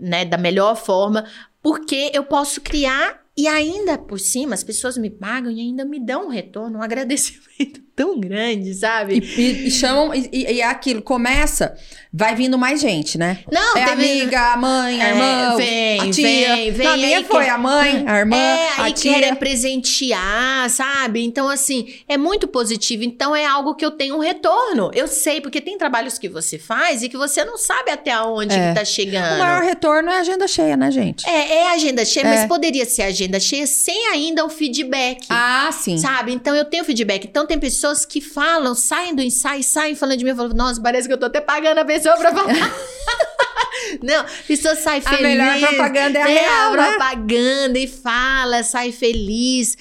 [0.00, 1.26] né, da melhor forma,
[1.62, 5.98] porque eu posso criar e ainda por cima as pessoas me pagam e ainda me
[5.98, 7.47] dão um retorno, um agradecimento
[7.96, 9.18] tão grande, E, sabe?
[9.36, 11.76] e- e chamam, e, e- e é aquilo, começa,
[12.12, 13.40] vai vindo mais gente, né?
[13.50, 16.56] Não, é a teve- amiga, a mãe, a É, irmã, vem, a tia.
[16.56, 19.14] vem, vem, Na minha aí foi quer- a mãe, a irmã, É, a aí tia.
[19.14, 21.24] querem presentear, sabe?
[21.24, 23.02] Então, assim, é muito positivo.
[23.02, 24.90] Então, é algo que eu tenho um retorno.
[24.94, 28.54] Eu sei, porque tem trabalhos que você faz e que você não sabe até onde
[28.54, 28.68] É.
[28.68, 29.34] que tá chegando.
[29.36, 31.28] O maior retorno é a agenda cheia, né, gente?
[31.28, 32.28] É, é agenda cheia, É.
[32.36, 35.26] mas poderia ser agenda cheia sem ainda o feedback.
[35.30, 35.98] Ah, sim.
[35.98, 36.32] Sabe?
[36.32, 37.24] Então eu tenho feedback.
[37.26, 41.08] Então tem pessoas que falam, saem do ensaio, saem falando de mim, falo, nossa, parece
[41.08, 42.54] que eu tô até pagando a pessoa pra falar.
[44.02, 45.22] Não, a pessoa sai A feliz.
[45.22, 46.34] melhor propaganda é a né?
[46.40, 46.88] real, né?
[46.90, 49.76] propaganda e fala, sai feliz.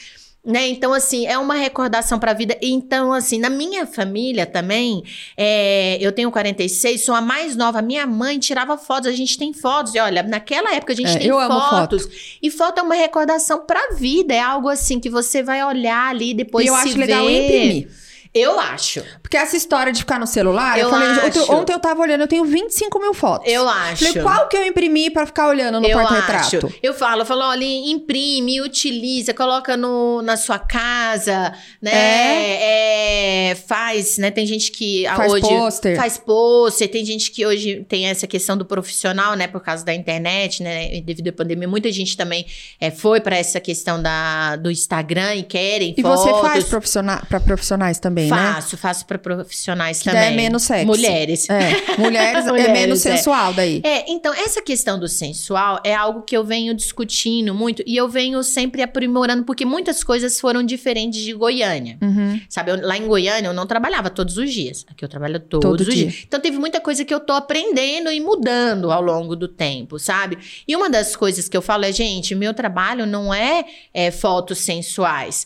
[0.45, 0.69] Né?
[0.69, 2.57] Então, assim, é uma recordação pra vida.
[2.61, 5.03] Então, assim, na minha família também,
[5.35, 7.81] é, eu tenho 46, sou a mais nova.
[7.81, 9.93] Minha mãe tirava fotos, a gente tem fotos.
[9.93, 12.07] E olha, naquela época a gente É, tem eu amo fotos.
[12.41, 14.33] E foto é uma recordação pra vida.
[14.33, 17.89] É algo assim que você vai olhar ali depois e eu acho legal imprimir.
[18.33, 19.03] Eu acho.
[19.21, 21.51] Porque essa história de ficar no celular, eu, Eu falei, acho.
[21.51, 23.51] ontem, eu tava olhando, eu tenho 25 mil fotos.
[23.51, 24.05] Eu acho.
[24.05, 26.73] Falei, qual que eu imprimi pra ficar olhando no porta-retrato?
[26.81, 31.91] Eu falo, eu falo, olha, imprime, utiliza, coloca no, na sua casa, né?
[31.93, 33.49] É.
[33.51, 34.31] é, faz, né?
[34.31, 35.95] Tem gente que Faz hoje pôster.
[35.95, 39.47] faz pôster, tem gente que hoje tem essa questão do profissional, né?
[39.47, 40.95] Por causa da internet, né?
[40.95, 42.45] e Devido à pandemia, muita gente também
[42.79, 46.21] é, foi para essa questão da, do Instagram e querem E fotos.
[46.21, 48.29] você faz profissional, pra profissionais também, né?
[48.29, 50.23] Faço, faço para profissionais Que também.
[50.23, 50.85] é menos sexy.
[50.85, 51.49] Mulheres.
[51.49, 53.15] É, mulheres, é Mulheres, menos é.
[53.17, 53.81] sensual daí.
[53.83, 58.07] É, então, essa questão do sensual é algo que eu venho discutindo muito e eu
[58.07, 61.97] venho sempre aprimorando, porque muitas coisas foram diferentes de Goiânia.
[62.01, 62.39] Uhum.
[62.49, 64.85] Sabe, eu- lá em Goiânia eu não trabalhava todos os dias.
[64.89, 66.07] Aqui eu trabalho todos Todo os dia.
[66.07, 66.23] dias.
[66.27, 70.37] Então teve muita coisa que eu tô aprendendo e mudando ao longo do tempo, sabe?
[70.67, 74.59] E uma das coisas que eu falo é, gente, meu trabalho não é, é fotos
[74.59, 75.45] sensuais.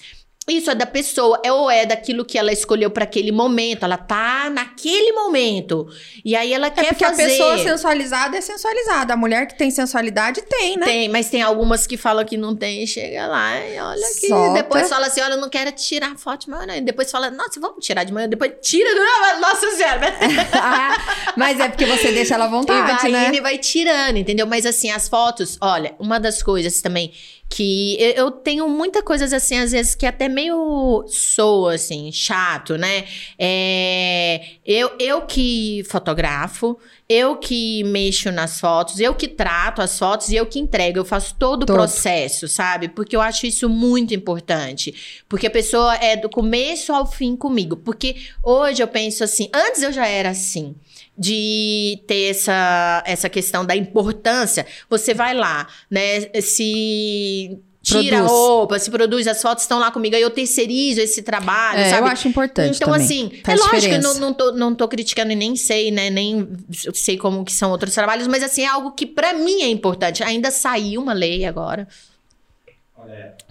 [0.50, 3.84] Isso é da pessoa, é ou é daquilo que ela escolheu para aquele momento.
[3.84, 5.88] Ela tá naquele momento.
[6.26, 7.24] E aí ela É quer porque fazer.
[7.24, 9.14] a pessoa sensualizada é sensualizada.
[9.14, 10.86] A mulher que tem sensualidade tem, né?
[10.86, 14.54] Tem, mas tem algumas que falam que não tem, chega lá e olha que Solta.
[14.56, 16.76] depois fala assim, olha, eu não quero tirar foto de manhã.
[16.76, 19.40] E depois fala, nossa, vamos tirar de manhã, depois tira, do...
[19.42, 20.14] nossa senhora,
[20.54, 20.98] Ah,
[21.38, 23.28] mas é porque você deixa ela à e vontade, vai né?
[23.28, 24.48] indo e vai tirando, entendeu?
[24.48, 27.14] Mas assim, as fotos, olha, uma das coisas também
[27.52, 33.04] que eu, tenho muita coisas assim, às vezes, que até meio soa, assim, chato, né?
[33.38, 36.80] É, eu, eu que fotografo,
[37.10, 41.04] eu que mexo nas fotos, eu que trato as fotos e eu que entrego, eu
[41.04, 41.76] faço todo o Todo.
[41.76, 42.88] processo, sabe?
[42.88, 45.24] Porque eu acho isso muito importante.
[45.28, 47.76] Porque a pessoa é do começo ao fim comigo.
[47.76, 50.74] Porque hoje eu penso assim, antes eu já era assim
[51.22, 54.66] de ter essa, essa questão da importância.
[54.90, 56.22] Você vai lá, né?
[56.42, 58.32] Se tira Produz.
[58.32, 61.90] a roupa, se produz, as fotos estão lá comigo, aí eu terceirizo esse trabalho, É,
[61.90, 62.02] sabe?
[62.08, 63.06] eu acho importante Então, também.
[63.06, 65.90] assim, Faz é lógico que eu não, não, tô, não tô criticando e nem sei,
[65.92, 66.10] né?
[66.10, 66.48] Nem
[66.94, 70.24] sei como que são outros trabalhos, mas assim, é algo que pra mim é importante.
[70.24, 71.88] Ainda saiu uma lei agora.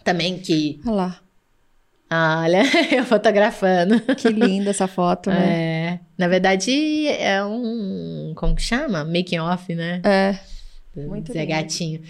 [0.05, 0.81] Também que.
[0.87, 1.21] Olha lá,
[2.12, 2.62] Olha,
[2.97, 4.01] eu fotografando.
[4.16, 5.47] que linda essa foto, né?
[5.97, 8.35] É, na verdade, é um.
[8.37, 9.07] Como que chama?
[9.07, 10.03] Making off, né?
[10.05, 10.39] É.
[10.95, 11.53] Muito Zé lindo.
[11.53, 12.03] Gatinho.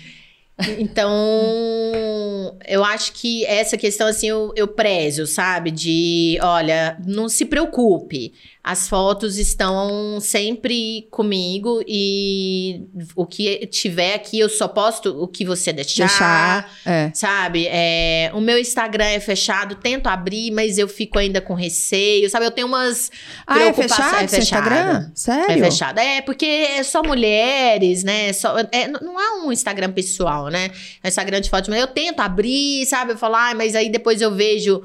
[0.78, 1.10] Então,
[2.66, 5.70] eu acho que essa questão, assim, eu, eu prezo, sabe?
[5.70, 8.32] De, olha, não se preocupe.
[8.62, 12.82] As fotos estão sempre comigo e
[13.16, 16.06] o que tiver aqui, eu só posto o que você deixar.
[16.06, 16.72] Deixar.
[16.84, 17.10] É.
[17.14, 17.66] Sabe?
[17.70, 22.44] É, o meu Instagram é fechado, tento abrir, mas eu fico ainda com receio, sabe?
[22.44, 23.10] Eu tenho umas
[23.46, 24.10] Ah, é preocupações.
[24.10, 25.10] fechado seu Instagram?
[25.14, 25.52] Sério?
[25.52, 25.98] É fechado.
[25.98, 28.30] É, porque é só mulheres, né?
[28.34, 30.70] Só, é, não é um Instagram pessoal, né?
[31.04, 31.68] Instagram de fotos.
[31.68, 33.12] Mas eu tento abrir, sabe?
[33.12, 34.82] Eu falo, ah, mas aí depois eu vejo,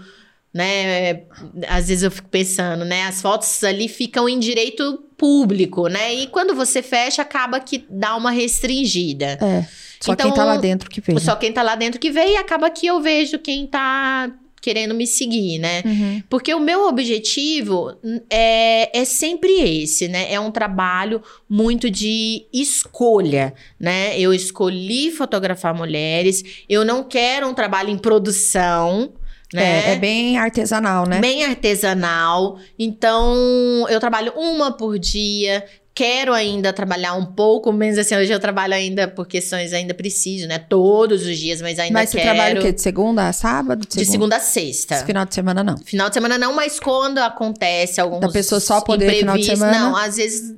[0.54, 1.24] né?
[1.68, 3.04] Às vezes eu fico pensando, né?
[3.04, 6.14] As fotos ali ficam em direito público, né?
[6.14, 9.38] E quando você fecha, acaba que dá uma restringida.
[9.42, 9.66] É.
[10.00, 11.20] Só Então, quem tá lá dentro que vê.
[11.20, 14.32] Só quem tá lá dentro que vê e acaba que eu vejo quem tá
[14.66, 15.84] querendo me seguir, né?
[15.86, 16.24] Uhum.
[16.28, 17.96] Porque o meu objetivo
[18.28, 20.34] é, é sempre esse, né?
[20.34, 24.20] É um trabalho muito de escolha, né?
[24.20, 29.14] Eu escolhi fotografar mulheres, eu não quero um trabalho em produção,
[29.54, 29.90] né?
[29.90, 31.20] É, é bem artesanal, né?
[31.20, 32.58] Bem artesanal.
[32.80, 35.64] Então, eu trabalho uma por dia.
[35.96, 38.18] Quero ainda trabalhar um pouco menos assim.
[38.18, 40.60] Hoje eu trabalho ainda por questões, ainda preciso, né?
[40.60, 42.36] Todos os dias, mas ainda Mas você quero.
[42.36, 42.74] trabalha o quê?
[42.74, 43.88] De segunda a sábado?
[43.88, 44.96] De segunda a sexta.
[44.96, 45.78] Esse final de semana, não.
[45.78, 49.80] Final de semana não, mas quando acontece alguns Da pessoa só poder final de semana?
[49.80, 50.54] Não, às vezes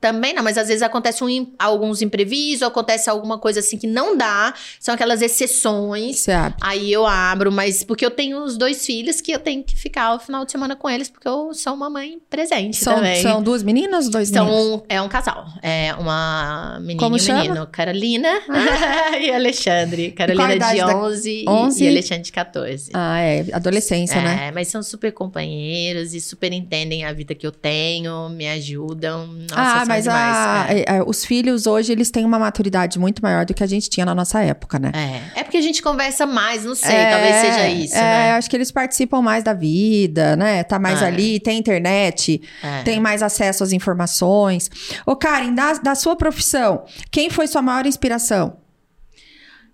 [0.00, 4.16] também não, mas às vezes acontece um alguns imprevistos, acontece alguma coisa assim que não
[4.16, 6.20] dá, são aquelas exceções.
[6.20, 6.56] Você abre.
[6.62, 10.14] Aí eu abro, mas porque eu tenho os dois filhos que eu tenho que ficar
[10.14, 13.20] o final de semana com eles, porque eu sou uma mãe presente São, também.
[13.20, 14.77] são duas meninas ou dois meninos?
[14.88, 15.46] É um casal.
[15.62, 17.42] É uma menina Como e um chama?
[17.42, 17.66] menino.
[17.66, 18.28] Carolina
[19.20, 20.10] e Alexandre.
[20.12, 21.84] Carolina de da- 11, 11?
[21.84, 22.90] e Alexandre de 14.
[22.94, 23.46] Ah, é.
[23.52, 24.50] Adolescência, é, né?
[24.54, 29.26] mas são super companheiros e super entendem a vida que eu tenho, me ajudam.
[29.50, 30.80] Nossa, ah, mas a- é.
[30.80, 33.88] é, é, os filhos hoje, eles têm uma maturidade muito maior do que a gente
[33.88, 34.92] tinha na nossa época, né?
[35.34, 35.40] É.
[35.40, 38.32] É porque a gente conversa mais, não sei, talvez seja isso, é, né?
[38.32, 40.62] acho que eles participam mais da vida, né?
[40.64, 41.06] Tá mais É.
[41.06, 42.82] ali, tem internet, É.
[42.82, 44.67] tem mais acesso às informações.
[45.06, 48.56] Ô, Karen, da, da sua profissão, quem foi sua maior inspiração?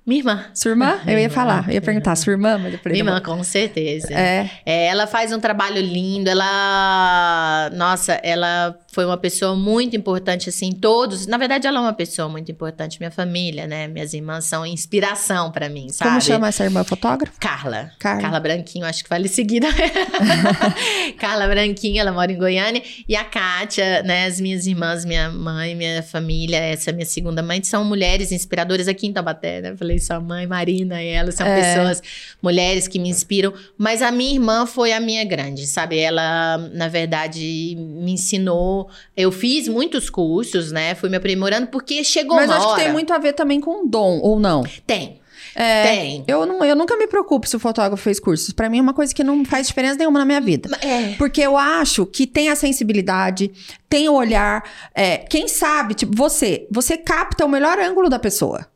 [0.06, 0.44] Minha irmã.
[0.52, 1.00] Sua irmã?
[1.06, 1.68] Eu ia Minha falar, irmã.
[1.70, 4.12] eu ia perguntar, sua irmã, mas eu falei, Minha não irmã, com certeza.
[4.12, 7.70] É, É, ela faz um trabalho lindo, ela.
[7.72, 11.26] Nossa, ela foi uma pessoa muito importante, assim, todos.
[11.26, 13.88] Na verdade, ela é uma pessoa muito importante, minha família, né?
[13.88, 16.10] Minhas irmãs são inspiração para mim, sabe?
[16.10, 17.36] Como chama essa irmã fotógrafa?
[17.40, 17.90] Carla.
[17.98, 18.22] Carla.
[18.22, 19.66] Carla Branquinho, acho que vale seguida.
[21.18, 22.82] Carla Branquinho, ela mora em Goiânia.
[23.08, 24.26] E a Kátia, né?
[24.26, 29.08] As minhas irmãs, minha mãe, minha família, essa minha segunda mãe, são mulheres inspiradoras aqui
[29.08, 29.76] em Taubaté, né?
[29.76, 31.60] Falei, sua mãe, Marina, e elas são É.
[31.60, 32.02] pessoas,
[32.40, 33.52] mulheres que me inspiram.
[33.76, 35.98] Mas a minha irmã foi a minha grande, sabe?
[35.98, 38.83] Ela, na verdade, me ensinou.
[39.16, 40.94] Eu fiz muitos cursos, né?
[40.94, 42.76] Fui me aprimorando, porque chegou Mas uma acho hora.
[42.78, 44.62] que tem muito a ver também com dom, ou não?
[44.86, 45.20] Tem.
[45.54, 46.24] É, Tem.
[46.26, 48.52] Eu, não, eu nunca me preocupo se o fotógrafo fez cursos.
[48.52, 50.68] Pra mim é uma coisa que não faz diferença nenhuma na minha vida.
[50.82, 51.14] É.
[51.16, 53.52] Porque eu acho que tem a sensibilidade,
[53.88, 54.64] tem o olhar.
[54.94, 58.66] é, quem sabe, tipo, você, você capta o melhor ângulo da pessoa.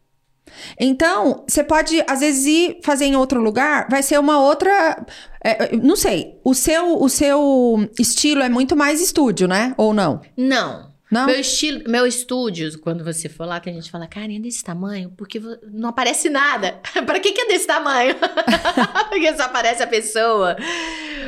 [0.79, 5.05] Então, você pode, às vezes, ir fazer em outro lugar, vai ser uma outra.
[5.45, 6.39] é, não sei.
[6.45, 9.75] O seu, o seu estilo é muito mais estúdio, né?
[9.77, 10.21] Ou não?
[10.37, 10.88] Não.
[11.11, 11.27] Não?
[11.27, 14.63] Meu estilo, meu estúdio, quando você for lá, que a gente fala, cara, é desse
[14.63, 15.11] tamanho?
[15.17, 15.41] Porque
[15.73, 16.81] não aparece nada.
[17.07, 18.15] pra que, que é desse tamanho?
[19.09, 20.57] Porque só aparece a pessoa.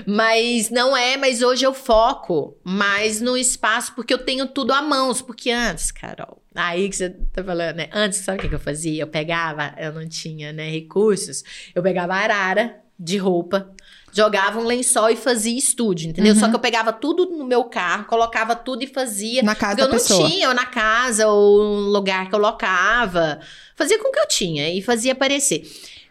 [0.06, 4.80] Mas não é, mas hoje eu foco mais no espaço, porque eu tenho tudo à
[4.80, 5.20] mãos.
[5.20, 7.88] Porque antes, Carol, aí que você tá falando, né?
[7.92, 9.02] Antes, sabe o que eu fazia?
[9.02, 11.42] Eu pegava, eu não tinha, né, recursos.
[11.74, 13.74] Eu pegava arara de roupa,
[14.12, 16.34] jogava um lençol e fazia estúdio, entendeu?
[16.34, 16.40] Uhum.
[16.40, 19.42] Só que eu pegava tudo no meu carro, colocava tudo e fazia.
[19.42, 20.28] Na casa Porque eu da não pessoa.
[20.28, 23.40] tinha, ou na casa, ou no lugar que eu locava.
[23.76, 25.62] Fazia com o que eu tinha e fazia aparecer.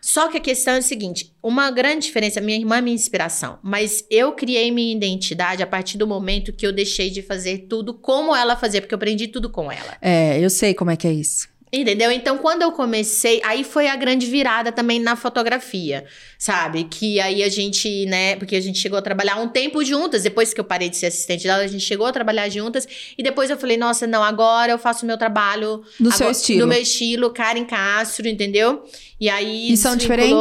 [0.02, 3.60] Só que a questão é o seguinte: uma grande diferença, minha irmã é minha inspiração,
[3.62, 7.94] mas eu criei minha identidade a partir do momento que eu deixei de fazer tudo
[7.94, 9.98] como ela fazia, porque eu aprendi tudo com ela.
[10.02, 11.48] É, eu sei como é que é isso.
[11.72, 12.12] Entendeu?
[12.12, 16.04] Então, quando eu comecei, aí foi a grande virada também na fotografia,
[16.36, 16.86] sabe?
[16.86, 20.52] Que aí a gente, né, porque a gente chegou a trabalhar um tempo juntas, depois
[20.52, 23.52] que eu parei de ser assistente dela, a gente chegou a trabalhar juntas, e depois
[23.52, 26.60] eu falei, nossa, não, agora eu faço o meu trabalho Do seu agora- estilo.
[26.62, 28.84] Do meu estilo, Karen Castro, entendeu?
[29.20, 29.72] E aí.
[29.72, 30.34] E são diferentes?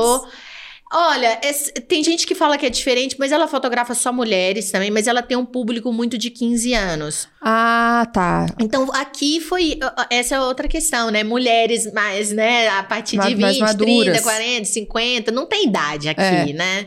[0.91, 1.39] Olha,
[1.87, 5.21] tem gente que fala que é diferente, mas ela fotografa só mulheres também, mas ela
[5.23, 7.29] tem um público muito de 15 anos.
[7.43, 8.47] Ah, tá.
[8.59, 9.79] Então, aqui foi.
[10.11, 11.23] Essa é outra questão, né?
[11.23, 12.69] Mulheres mais, né?
[12.69, 14.05] A partir Mais- de mais 20, maduras.
[14.05, 16.53] 30, 40, 50, não tem idade aqui, É.
[16.55, 16.87] né?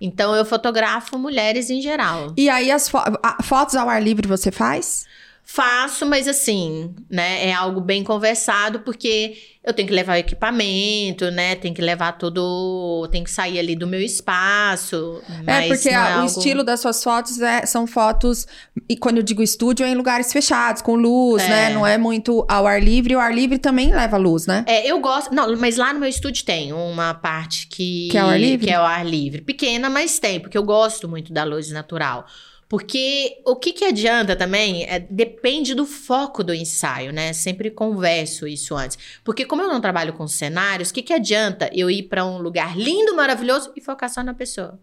[0.00, 2.32] Então, eu fotografo mulheres em geral.
[2.36, 3.02] E aí, as fo-
[3.42, 5.07] fotos ao ar livre você faz?
[5.50, 7.48] Faço, mas assim, né?
[7.48, 9.34] É algo bem conversado, porque
[9.64, 11.54] eu tenho que levar o equipamento, né?
[11.54, 13.08] Tem que levar tudo.
[13.10, 15.22] Tem que sair ali do meu espaço.
[15.46, 18.46] é, porque a- é o algo- estilo das suas fotos é- são fotos,
[18.90, 21.48] e quando eu digo estúdio, é em lugares fechados, com luz, É.
[21.48, 21.70] né?
[21.70, 23.16] Não é muito ao ar livre.
[23.16, 24.64] O ar livre também leva luz, né?
[24.68, 25.34] É, eu gosto.
[25.34, 28.08] Não, mas lá no meu estúdio tem uma parte que.
[28.10, 28.66] Que é ao ar livre?
[28.66, 29.40] Que é ao ar livre.
[29.40, 32.26] Pequena, mas tem, porque eu gosto muito da luz natural.
[32.68, 37.32] Porque o que, que adianta também é, depende do foco do ensaio, né?
[37.32, 38.98] Sempre converso isso antes.
[39.24, 42.38] Porque como eu não trabalho com cenários, o que, que adianta eu ir pra um
[42.38, 44.78] lugar lindo, maravilhoso e focar só na pessoa?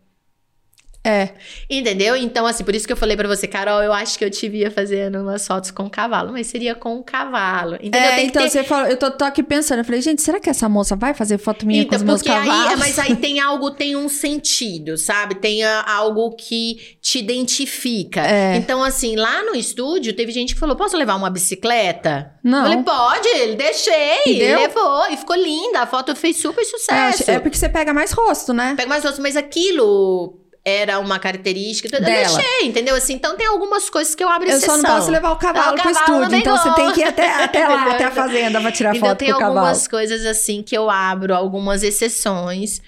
[1.06, 1.30] É.
[1.70, 2.16] Entendeu?
[2.16, 4.50] Então, assim, por isso que eu falei pra você, Carol, eu acho que eu te
[4.50, 7.76] via fazendo umas fotos com cavalo, mas seria com um cavalo.
[7.76, 8.02] Entendeu?
[8.02, 10.50] É, então ter- você falou, eu tô, tô aqui pensando, eu falei, gente, será que
[10.50, 12.72] essa moça vai fazer foto minha com Então, os meus aí, cavalos?
[12.72, 15.36] é, mas aí tem algo, tem um sentido, sabe?
[15.36, 18.22] Tem a- algo que te identifica.
[18.22, 18.56] É.
[18.56, 22.32] Então, assim, lá no estúdio, teve gente que falou: posso levar uma bicicleta?
[22.44, 22.60] Não.
[22.60, 24.22] Eu falei, pode, ele deixei.
[24.26, 24.60] E deu?
[24.60, 25.08] Levou.
[25.12, 25.82] E ficou linda.
[25.82, 27.30] A foto fez super É, sucesso.
[27.32, 28.74] é porque você pega mais rosto, né?
[28.76, 31.88] Pega mais outros, mas aquilo era uma característica.
[31.96, 32.36] Eu Dela.
[32.38, 32.96] deixei, entendeu?
[32.96, 34.78] Assim, então tem algumas coisas que eu abro Eu exceção.
[34.78, 37.04] só não posso levar o cavalo Ah, o pro estúdio, então você tem que ir
[37.04, 39.60] até, até lá, até a fazenda pra tirar Então foto tem pro cavalo.
[39.60, 42.82] algumas coisas assim que eu abro, algumas exceções,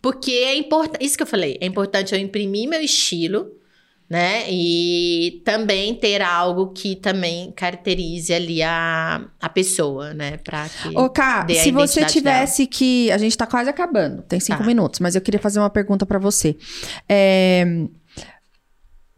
[0.00, 3.48] porque é importante, isso que eu falei, é importante eu imprimir meu estilo,
[4.08, 4.44] né?
[4.50, 10.36] E também ter algo que também caracterize ali a, a pessoa, né?
[10.44, 13.10] Pra que Ô, Ká, se você tivesse que.
[13.10, 14.64] A gente tá quase acabando, tem cinco Tá.
[14.66, 16.56] minutos, mas eu queria fazer uma pergunta pra você.
[17.08, 17.64] É,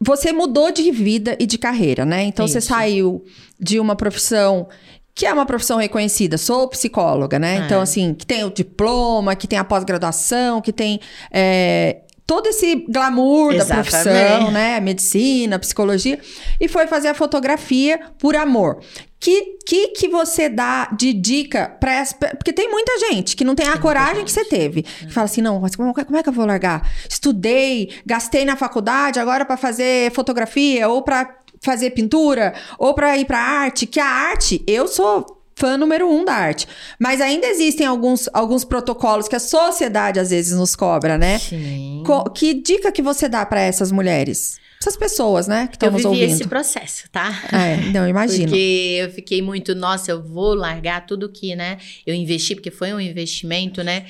[0.01, 2.23] Você mudou de vida e de carreira, né?
[2.25, 2.69] Então você Isso.
[2.69, 3.25] saiu
[3.59, 4.69] de uma profissão.
[5.15, 7.57] Que é uma profissão reconhecida, sou psicóloga, né?
[7.57, 7.59] É.
[7.61, 11.01] Então, assim, que tem o diploma, que tem a pós-graduação, que tem
[11.33, 13.91] é, todo esse glamour da Exatamente.
[13.91, 14.81] profissão, né?
[14.81, 16.19] Medicina, psicologia.
[16.61, 18.81] E foi fazer a fotografia por amor.
[19.21, 22.15] Que que, que você dá de dica para essa.
[22.15, 24.83] Porque tem muita gente que não tem a Tem muita coragem que você teve.
[24.83, 26.89] Que fala assim: não, mas como, como é que eu vou largar?
[27.09, 33.25] Estudei, gastei na faculdade, agora para fazer fotografia, ou para fazer pintura, ou para ir
[33.25, 33.87] para arte.
[33.87, 36.69] Que a arte, eu sou fã número um da arte.
[36.99, 41.39] Mas ainda existem alguns, alguns protocolos que a sociedade às vezes nos cobra, né?
[41.39, 42.03] Sim.
[42.07, 44.59] Co- que dica que você dá para essas mulheres?
[44.79, 46.35] essas pessoas, né, que Eu estão nos vivi ouvindo.
[46.35, 47.33] esse processo, tá?
[47.51, 48.45] É, não, imagino.
[48.51, 52.93] Porque eu fiquei muito, nossa, eu vou largar tudo que, né, eu investi, porque foi
[52.93, 54.05] um investimento, né?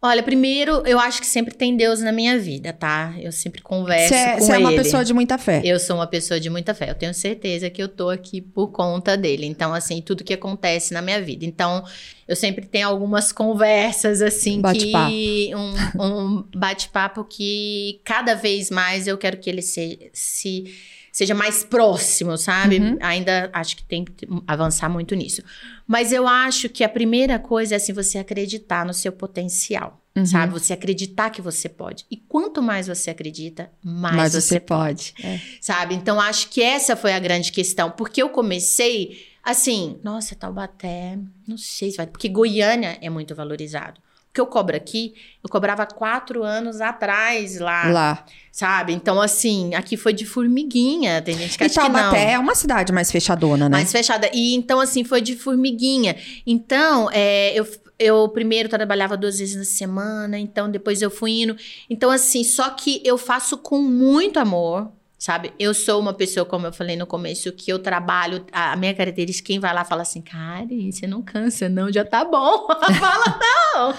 [0.00, 3.12] Olha, primeiro, eu acho que sempre tem Deus na minha vida, tá?
[3.18, 4.82] Eu sempre converso Você é, com você é uma ele.
[4.82, 5.60] pessoa de muita fé.
[5.64, 6.88] Eu sou uma pessoa de muita fé.
[6.90, 9.44] Eu tenho certeza que eu tô aqui por conta dele.
[9.44, 11.44] Então, assim, tudo que acontece na minha vida.
[11.44, 11.84] Então,
[12.28, 15.10] eu sempre tenho algumas conversas, assim, Bate-papo.
[15.10, 15.50] que.
[15.56, 20.10] Um, um bate-papo que cada vez mais eu quero que ele se.
[20.12, 20.64] se
[21.12, 22.78] seja mais próximo, sabe?
[22.78, 22.96] Uhum.
[23.00, 25.42] Ainda acho que tem que avançar muito nisso.
[25.86, 30.26] Mas eu acho que a primeira coisa é assim, você acreditar no seu potencial, Uhum.
[30.26, 30.52] sabe?
[30.52, 32.04] Você acreditar que você pode.
[32.10, 35.14] E quanto mais você acredita, mais, Mas você, você pode.
[35.22, 35.38] É.
[35.60, 35.94] sabe?
[35.94, 41.56] Então acho que essa foi a grande questão, porque eu comecei assim, nossa, Taubaté, não
[41.56, 44.00] sei se vai, porque Goiânia é muito valorizado.
[44.30, 48.24] O que eu cobro aqui, eu cobrava quatro anos atrás lá, Lá.
[48.52, 48.92] sabe?
[48.92, 51.20] Então, assim, aqui foi de formiguinha.
[51.22, 52.14] Tem gente que E acha que não.
[52.14, 53.76] É uma cidade mais fechadona, né?
[53.78, 54.30] Mais fechada.
[54.32, 56.14] E então, assim, foi de formiguinha.
[56.46, 57.66] Então, é, eu,
[57.98, 61.56] eu primeiro trabalhava duas vezes na semana, então depois eu fui indo.
[61.90, 64.92] Então, assim, só que eu faço com muito amor.
[65.18, 68.94] Sabe, eu sou uma pessoa, como eu falei no começo, que eu trabalho, a minha
[68.94, 72.68] característica, quem vai lá fala assim, Karen, você não cansa, não, já tá bom.
[73.00, 73.40] fala
[73.74, 73.94] não,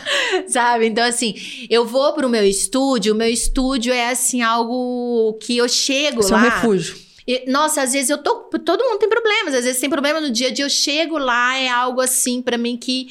[0.48, 0.88] sabe?
[0.88, 1.36] Então, assim,
[1.70, 6.38] eu vou pro meu estúdio, o meu estúdio é, assim, algo que eu chego Seu
[6.38, 6.44] lá.
[6.44, 6.96] refúgio.
[7.28, 8.36] E, nossa, às vezes eu tô.
[8.66, 9.54] Todo mundo tem problemas.
[9.54, 10.66] Às vezes tem problema no dia a dia.
[10.66, 13.08] Eu chego lá, é algo assim pra mim que.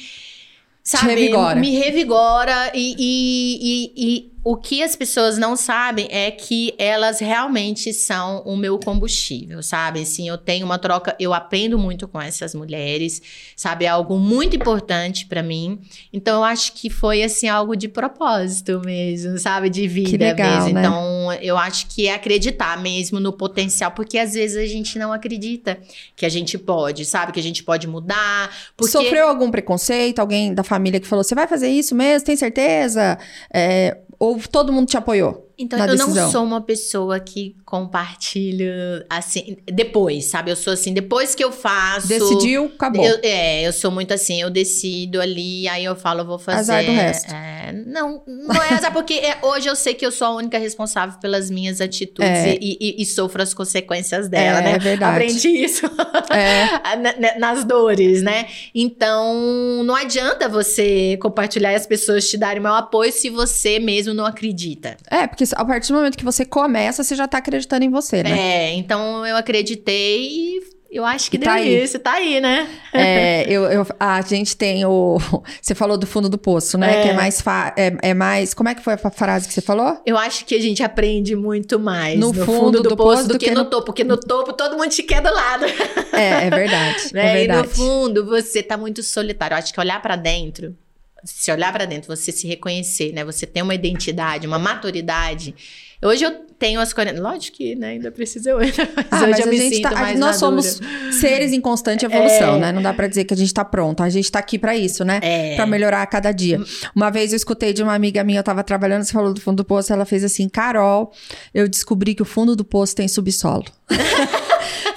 [0.83, 1.59] Sabe, revigora.
[1.59, 2.71] me revigora.
[2.73, 8.55] E, e, e o que as pessoas não sabem é que elas realmente são o
[8.55, 10.01] meu combustível, sabe?
[10.01, 13.21] Assim, eu tenho uma troca, eu aprendo muito com essas mulheres,
[13.55, 13.85] sabe?
[13.85, 15.79] É algo muito importante pra mim.
[16.13, 19.69] Então, eu acho que foi, assim, algo de propósito mesmo, sabe?
[19.69, 20.73] De vida legal, mesmo.
[20.73, 20.81] né?
[20.81, 25.11] Então, eu acho que é acreditar mesmo no potencial, porque às vezes a gente não
[25.11, 25.77] acredita
[26.15, 27.33] que a gente pode, sabe?
[27.33, 28.49] Que a gente pode mudar.
[28.77, 28.91] Porque...
[28.91, 30.19] Sofreu algum preconceito?
[30.19, 32.25] Alguém da família que falou, você vai fazer isso mesmo?
[32.25, 33.17] Tem certeza?
[33.53, 35.48] É, ou todo mundo te apoiou?
[35.59, 36.15] Então, eu decisão.
[36.15, 40.51] não sou uma pessoa que compartilha assim, depois, sabe?
[40.51, 42.07] Eu sou assim, depois que eu faço.
[42.07, 43.05] Decidiu, acabou.
[43.05, 46.59] Eu, é, eu sou muito assim, eu decido ali, aí eu falo, eu vou fazer.
[46.71, 47.33] Azar do resto.
[47.33, 50.57] é, não, não é azar, porque é, hoje eu sei que eu sou a única
[50.57, 52.57] responsável pelas minhas atitudes É.
[52.59, 54.71] e, e- e sofro as consequências dela, É, né?
[54.73, 55.15] é verdade.
[55.25, 55.85] Aprendi isso
[56.31, 56.65] É.
[56.97, 58.47] na- na- nas dores, né?
[58.73, 64.13] Então, não adianta você compartilhar e as pessoas te darem meu apoio se você mesmo
[64.13, 64.97] não acredita.
[65.09, 68.23] É, porque a partir do momento que você começa, você já tá acreditando em você,
[68.23, 68.31] né?
[68.39, 71.83] É, então eu acreditei e eu acho que E deu tá aí.
[71.83, 72.67] isso, tá aí, né?
[72.91, 75.19] É, eu, eu- a gente tem o.
[75.61, 76.99] Você falou do fundo do poço, né?
[76.99, 77.03] É.
[77.03, 78.55] Que é mais, fa- é, é mais.
[78.55, 80.01] Como é que foi a frase que você falou?
[80.03, 83.17] Eu acho que a gente aprende muito mais No no, fundo fundo, do do, poço
[83.17, 85.65] poço do que, no topo, porque no topo todo mundo te quer do lado.
[86.11, 87.09] É, é verdade.
[87.13, 87.21] né?
[87.39, 87.67] É E no verdade.
[87.75, 89.53] fundo você tá muito solitário.
[89.53, 90.75] Eu acho que olhar pra dentro,
[91.23, 93.23] se olhar pra dentro, você se reconhecer, né?
[93.25, 95.53] Você tem uma identidade, uma maturidade.
[96.01, 97.19] Hoje eu tenho as 40.
[97.21, 98.77] Lógico que né, ainda precisa eu, mas
[99.11, 100.33] Ah, hoje mas eu a me gente sinto tá, nós madura.
[100.33, 100.79] somos
[101.19, 102.59] seres em constante evolução, É.
[102.59, 102.71] né?
[102.71, 104.01] Não dá pra dizer que a gente tá pronto.
[104.01, 105.19] A gente tá aqui pra isso, né?
[105.21, 105.55] É.
[105.57, 106.57] Pra melhorar a cada dia.
[106.95, 109.57] Uma vez eu escutei de uma amiga minha, eu tava trabalhando, você falou do fundo
[109.57, 111.11] do poço, ela fez assim: Carol,
[111.53, 113.65] eu descobri que o fundo do poço tem subsolo.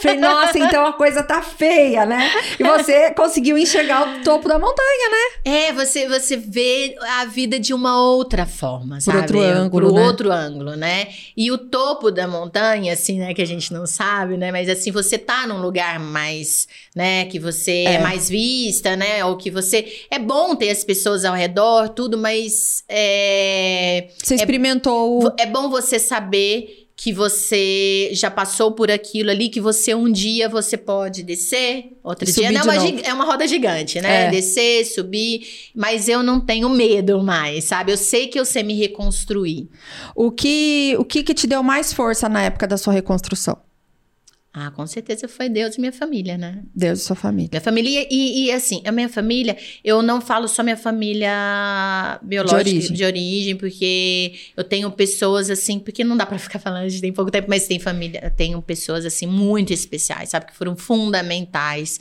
[0.03, 2.31] Falei, nossa, então a coisa tá feia, né?
[2.59, 5.53] E você conseguiu enxergar o topo da montanha, né?
[5.53, 9.19] É, você, você vê a vida de uma outra forma, Por sabe?
[9.19, 10.07] outro ângulo, Por né?
[10.07, 11.09] outro ângulo, né?
[11.37, 14.51] E o topo da montanha, assim, né, que a gente não sabe, né?
[14.51, 17.99] Mas assim, você tá num lugar mais, né, que você é, É.
[18.01, 19.25] mais vista, né?
[19.25, 20.03] Ou que você.
[20.11, 24.09] É bom ter as pessoas ao redor, tudo, mas é.
[24.23, 25.21] Você experimentou o.
[25.23, 30.11] vo- É bom você saber que você já passou por aquilo ali, que você um
[30.11, 34.27] dia você pode descer, outro E dia não, é uma, é uma roda gigante, né?
[34.27, 34.31] É.
[34.31, 37.93] Descer, subir, mas eu não tenho medo mais, sabe?
[37.93, 39.69] Eu sei que eu sei me reconstruir.
[40.15, 43.59] O que, o que que te deu mais força na época da sua reconstrução?
[44.55, 46.63] Ah, com certeza foi Deus e minha família, né?
[46.75, 47.49] Deus e sua família.
[47.51, 52.61] Minha família, e, e, assim, a minha família, eu não falo só minha família biológica,
[52.61, 52.93] origem.
[52.93, 57.01] de origem, porque eu tenho pessoas assim, porque não dá pra ficar falando, a gente
[57.01, 61.99] tem pouco tempo, mas tem família, tenho pessoas assim muito especiais, sabe, que foram fundamentais.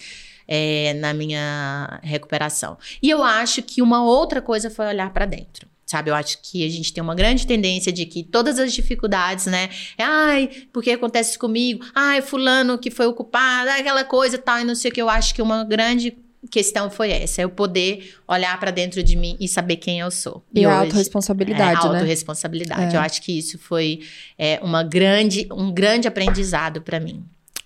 [0.53, 2.77] é, na minha recuperação.
[3.01, 5.70] E eu acho que uma outra coisa foi olhar pra dentro.
[5.91, 9.45] Sabe, eu acho que a gente tem uma grande tendência de que todas as dificuldades,
[9.45, 9.69] né?
[9.97, 11.83] É, ai, porque acontece comigo?
[11.93, 14.93] Ai, fulano que foi o culpado, ai, aquela coisa e tal, e não sei o
[14.93, 15.01] que.
[15.01, 16.17] Eu acho que uma grande
[16.49, 20.41] questão foi essa, eu poder olhar para dentro de mim e saber quem eu sou.
[20.55, 21.95] E, a hoje- autorresponsabilidade, é, né?
[21.97, 22.95] autorresponsabilidade.
[22.95, 22.97] É.
[22.97, 23.99] Eu acho que isso foi
[24.37, 27.21] é, uma grande, um grande aprendizado para mim.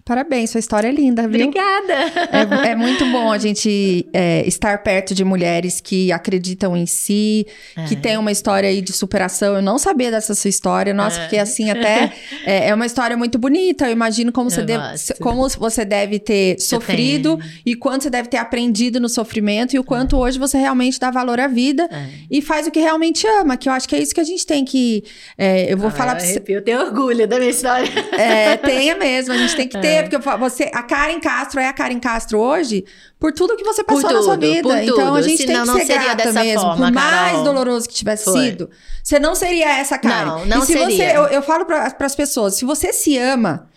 [0.09, 1.47] Parabéns, sua história é linda, viu?
[1.47, 1.93] Obrigada.
[2.67, 7.47] É, é muito bom a gente é, estar perto de mulheres que acreditam em si,
[7.87, 7.97] que É.
[7.97, 9.55] tem uma história aí de superação.
[9.55, 11.21] Eu não sabia dessa sua história, nossa, É.
[11.23, 12.13] porque assim até
[12.45, 13.87] é, é uma história muito bonita.
[13.87, 15.15] Eu imagino como, você, Eu deve, gosto.
[15.19, 19.83] como você deve ter sofrido e quanto você deve ter aprendido no sofrimento e o
[19.83, 22.09] quanto hoje você realmente dá valor à vida É.
[22.29, 24.45] e faz o que realmente ama, que eu acho que é isso que a gente
[24.45, 25.03] tem que.
[25.35, 26.33] é, eu vou falar Ah, pra eu você.
[26.33, 27.89] arrepio, Eu tenho orgulho da minha história.
[28.11, 31.73] É, tenha mesmo, a gente tem que ter, Porque você, a Karen Castro é a
[31.73, 32.85] Karen Castro hoje
[33.19, 34.83] por tudo que você passou na sua tudo, vida.
[34.83, 35.23] Então a tudo.
[35.29, 36.61] gente tem Senão que não ser seria grata dessa mesmo.
[36.61, 37.43] forma, por mais Carol.
[37.43, 38.39] doloroso que tivesse Foi.
[38.45, 38.69] sido,
[39.03, 40.25] você não seria essa Karen.
[40.25, 41.13] Não, não e se você, seria.
[41.13, 43.67] eu, eu falo para as pessoas, se você se ama,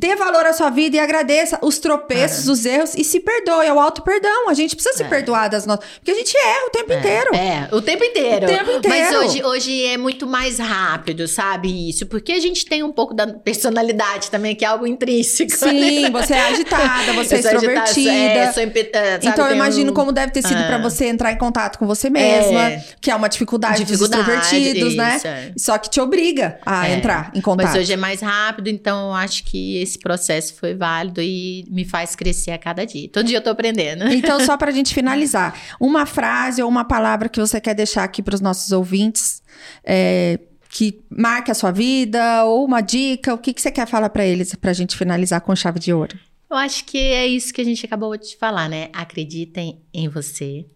[0.00, 3.72] Dê valor à sua vida e agradeça os tropeços, os erros e se perdoe, é
[3.72, 4.48] o auto-perdão.
[4.48, 5.08] A gente precisa se É.
[5.08, 5.84] perdoar das nossas.
[5.96, 7.34] Porque a gente erra o tempo inteiro.
[7.34, 8.46] É, o tempo inteiro.
[8.46, 8.88] O tempo inteiro.
[8.88, 11.90] Mas hoje, hoje é muito mais rápido, sabe?
[11.90, 12.06] Isso.
[12.06, 15.50] Porque a gente tem um pouco da personalidade também, que é algo intrínseco.
[15.50, 16.10] Sim, né?
[16.14, 18.10] você é agitada, você é agitada, extrovertida.
[18.12, 20.66] É, sou é, sabe, Então eu imagino um- como deve ter sido Ah.
[20.68, 22.84] pra você entrar em contato com você mesma, É.
[23.00, 25.16] que é uma dificuldade, Dificuldade, dos extrovertidos, né?
[25.16, 25.52] isso, é.
[25.58, 26.94] Só que te obriga a É.
[26.94, 27.66] entrar em contato.
[27.66, 31.84] Mas hoje é mais rápido, então eu acho que esse processo foi válido e me
[31.84, 33.08] faz crescer a cada dia.
[33.08, 34.08] Todo dia eu tô aprendendo.
[34.08, 38.22] Então, só pra gente finalizar, uma frase ou uma palavra que você quer deixar aqui
[38.22, 39.42] pros nossos ouvintes,
[39.84, 44.10] é, que marque a sua vida, ou uma dica, o que, que você quer falar
[44.10, 46.18] pra eles pra gente finalizar com chave de ouro?
[46.50, 48.88] Eu acho que é isso que a gente acabou de falar, né?
[48.92, 50.66] Acreditem em você.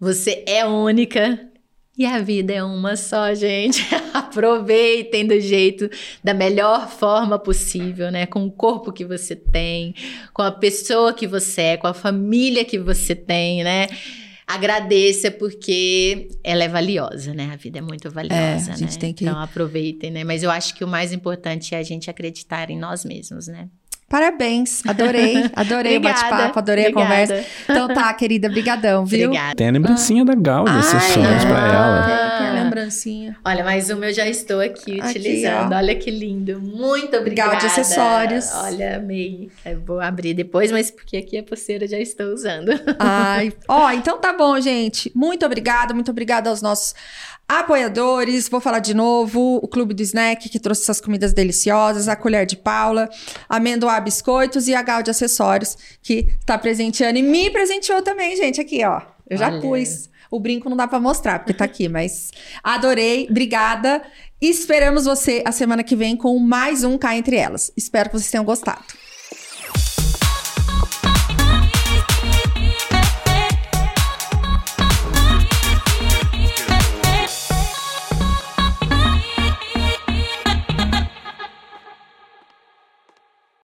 [0.00, 1.48] Você é única.
[1.98, 3.84] E a vida é uma só, gente.
[4.14, 5.90] Aproveitem do jeito,
[6.22, 8.24] da melhor forma possível, né?
[8.24, 9.94] Com o corpo que você tem,
[10.32, 13.88] com a pessoa que você é, com a família que você tem, né?
[14.46, 17.50] Agradeça porque ela é valiosa, né?
[17.52, 18.98] A vida é muito valiosa, a gente né?
[19.00, 20.22] tem que- Então aproveitem, né?
[20.24, 23.68] Mas eu acho que o mais importante é a gente acreditar em nós mesmos, né?
[24.08, 27.26] Parabéns, adorei, adorei o bate-papo, adorei a obrigada.
[27.26, 27.48] conversa.
[27.68, 29.26] Então tá, querida, brigadão, viu?
[29.28, 29.54] Obrigada.
[29.54, 31.74] Tem a lembrancinha da Gáudia, sessões pra é.
[31.74, 32.02] ela.
[32.06, 33.36] Tem, tem a lembrancinha.
[33.44, 35.72] Olha, mas o meu já estou aqui Aqui, utilizando.
[35.72, 35.76] ó.
[35.76, 36.58] Olha que lindo.
[36.58, 37.56] Muito obrigada.
[37.56, 38.50] De acessórios.
[38.54, 39.50] Olha, amei.
[39.64, 42.70] Eu vou abrir depois, mas porque aqui a pulseira já estou usando.
[42.98, 45.12] Ai, ó, então tá bom, gente.
[45.14, 46.94] Muito obrigada, muito obrigada aos nossos
[47.48, 48.48] apoiadores.
[48.48, 52.44] Vou falar de novo: o Clube do Snack, que trouxe essas comidas deliciosas, a Colher
[52.44, 53.08] de Paula,
[53.48, 58.60] Amendoá Biscoitos e a Gal de Acessórios, que tá presenteando e me presenteou também, gente.
[58.60, 59.00] Aqui, ó.
[59.28, 59.60] Eu já Olha.
[59.60, 60.08] pus.
[60.30, 62.30] O brinco não dá pra mostrar, porque tá aqui, mas
[62.62, 64.02] adorei, obrigada.
[64.40, 67.72] Esperamos você a semana que vem com mais um Cá Entre Elas.
[67.74, 68.84] Espero que vocês tenham gostado.